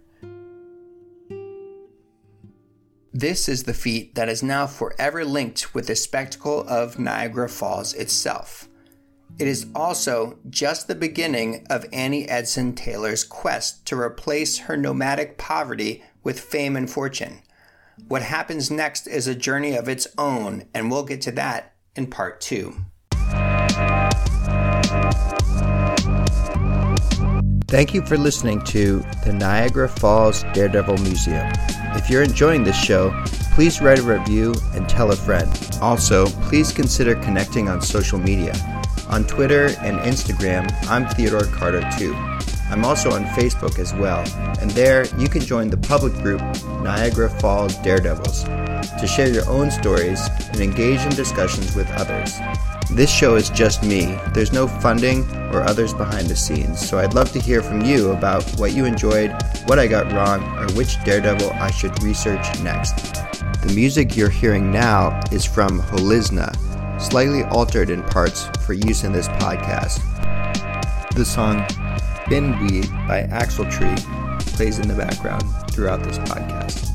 This 3.13 3.49
is 3.49 3.63
the 3.63 3.75
feat 3.75 4.15
that 4.15 4.29
is 4.29 4.43
now 4.43 4.67
forever 4.67 5.25
linked 5.25 5.75
with 5.75 5.87
the 5.87 5.97
spectacle 5.97 6.67
of 6.69 6.99
Niagara 6.99 7.49
Falls 7.49 7.95
itself. 7.95 8.69
It 9.39 9.49
is 9.49 9.67
also 9.75 10.39
just 10.51 10.87
the 10.87 10.95
beginning 10.95 11.67
of 11.71 11.87
Annie 11.93 12.29
Edson 12.29 12.75
Taylor's 12.75 13.25
quest 13.25 13.87
to 13.87 13.99
replace 13.99 14.59
her 14.59 14.77
nomadic 14.77 15.39
poverty 15.39 16.03
with 16.23 16.41
fame 16.41 16.77
and 16.77 16.91
fortune. 16.91 17.41
What 18.09 18.21
happens 18.21 18.71
next 18.71 19.07
is 19.07 19.27
a 19.27 19.35
journey 19.35 19.75
of 19.75 19.89
its 19.89 20.07
own, 20.19 20.69
and 20.75 20.91
we'll 20.91 21.05
get 21.05 21.23
to 21.23 21.33
that 21.33 21.75
in 21.97 22.09
part 22.09 22.43
two. 22.43 22.77
Thank 27.69 27.95
you 27.95 28.05
for 28.05 28.19
listening 28.19 28.61
to 28.67 29.03
the 29.25 29.33
Niagara 29.33 29.89
Falls 29.89 30.45
Daredevil 30.53 30.99
Museum. 30.99 31.51
If 31.97 32.11
you're 32.11 32.23
enjoying 32.23 32.65
this 32.65 32.77
show, 32.77 33.11
please 33.55 33.81
write 33.81 33.99
a 33.99 34.03
review 34.03 34.55
and 34.75 34.87
tell 34.87 35.11
a 35.11 35.17
friend. 35.17 35.51
Also, 35.81 36.27
please 36.49 36.73
consider 36.73 37.15
connecting 37.15 37.69
on 37.71 37.81
social 37.81 38.19
media. 38.19 38.53
On 39.09 39.27
Twitter 39.27 39.69
and 39.81 39.99
Instagram, 40.01 40.71
I'm 40.89 41.09
Theodore 41.09 41.47
Carter 41.47 41.89
too. 41.99 42.15
I'm 42.71 42.85
also 42.85 43.13
on 43.13 43.25
Facebook 43.27 43.79
as 43.79 43.95
well, 43.95 44.25
and 44.61 44.71
there 44.73 45.07
you 45.19 45.29
can 45.29 45.41
join 45.41 45.71
the 45.71 45.77
public 45.77 46.13
group 46.15 46.41
Niagara 46.83 47.31
Falls 47.31 47.77
Daredevils 47.79 48.45
to 48.45 49.07
share 49.07 49.29
your 49.29 49.49
own 49.49 49.71
stories 49.71 50.21
and 50.51 50.61
engage 50.61 51.01
in 51.01 51.11
discussions 51.11 51.75
with 51.77 51.89
others. 51.93 52.39
This 52.91 53.11
show 53.11 53.37
is 53.37 53.51
just 53.51 53.83
me. 53.83 54.19
There's 54.33 54.53
no 54.53 54.67
funding 54.67 55.29
or 55.53 55.63
others 55.63 55.93
behind 55.93 56.29
the 56.29 56.37
scenes, 56.37 56.87
so 56.87 56.99
I'd 56.99 57.15
love 57.15 57.33
to 57.33 57.41
hear 57.41 57.63
from 57.63 57.83
you 57.83 58.13
about 58.13 58.45
what 58.59 58.73
you 58.73 58.85
enjoyed, 58.85 59.31
what 59.67 59.79
I 59.79 59.87
got 59.87 60.13
wrong, 60.13 60.43
or 60.59 60.71
which 60.73 61.03
Daredevil 61.05 61.53
I 61.55 61.71
should 61.71 62.03
research 62.03 62.47
next. 62.61 62.97
The 63.63 63.73
music 63.75 64.17
you're 64.17 64.31
hearing 64.31 64.71
now 64.71 65.21
is 65.33 65.45
from 65.45 65.81
Holizna, 65.81 66.55
slightly 67.01 67.43
altered 67.45 67.91
in 67.91 68.03
parts 68.05 68.49
for 68.65 68.73
use 68.73 69.05
in 69.05 69.13
this 69.13 69.29
podcast. 69.29 70.01
The 71.15 71.25
song 71.25 71.67
Bend 72.29 72.61
Weed 72.61 72.91
by 73.07 73.21
Axel 73.31 73.65
Tree 73.71 73.95
plays 74.57 74.81
in 74.81 74.89
the 74.89 74.95
background 74.95 75.45
throughout 75.71 76.03
this 76.03 76.19
podcast. 76.19 76.93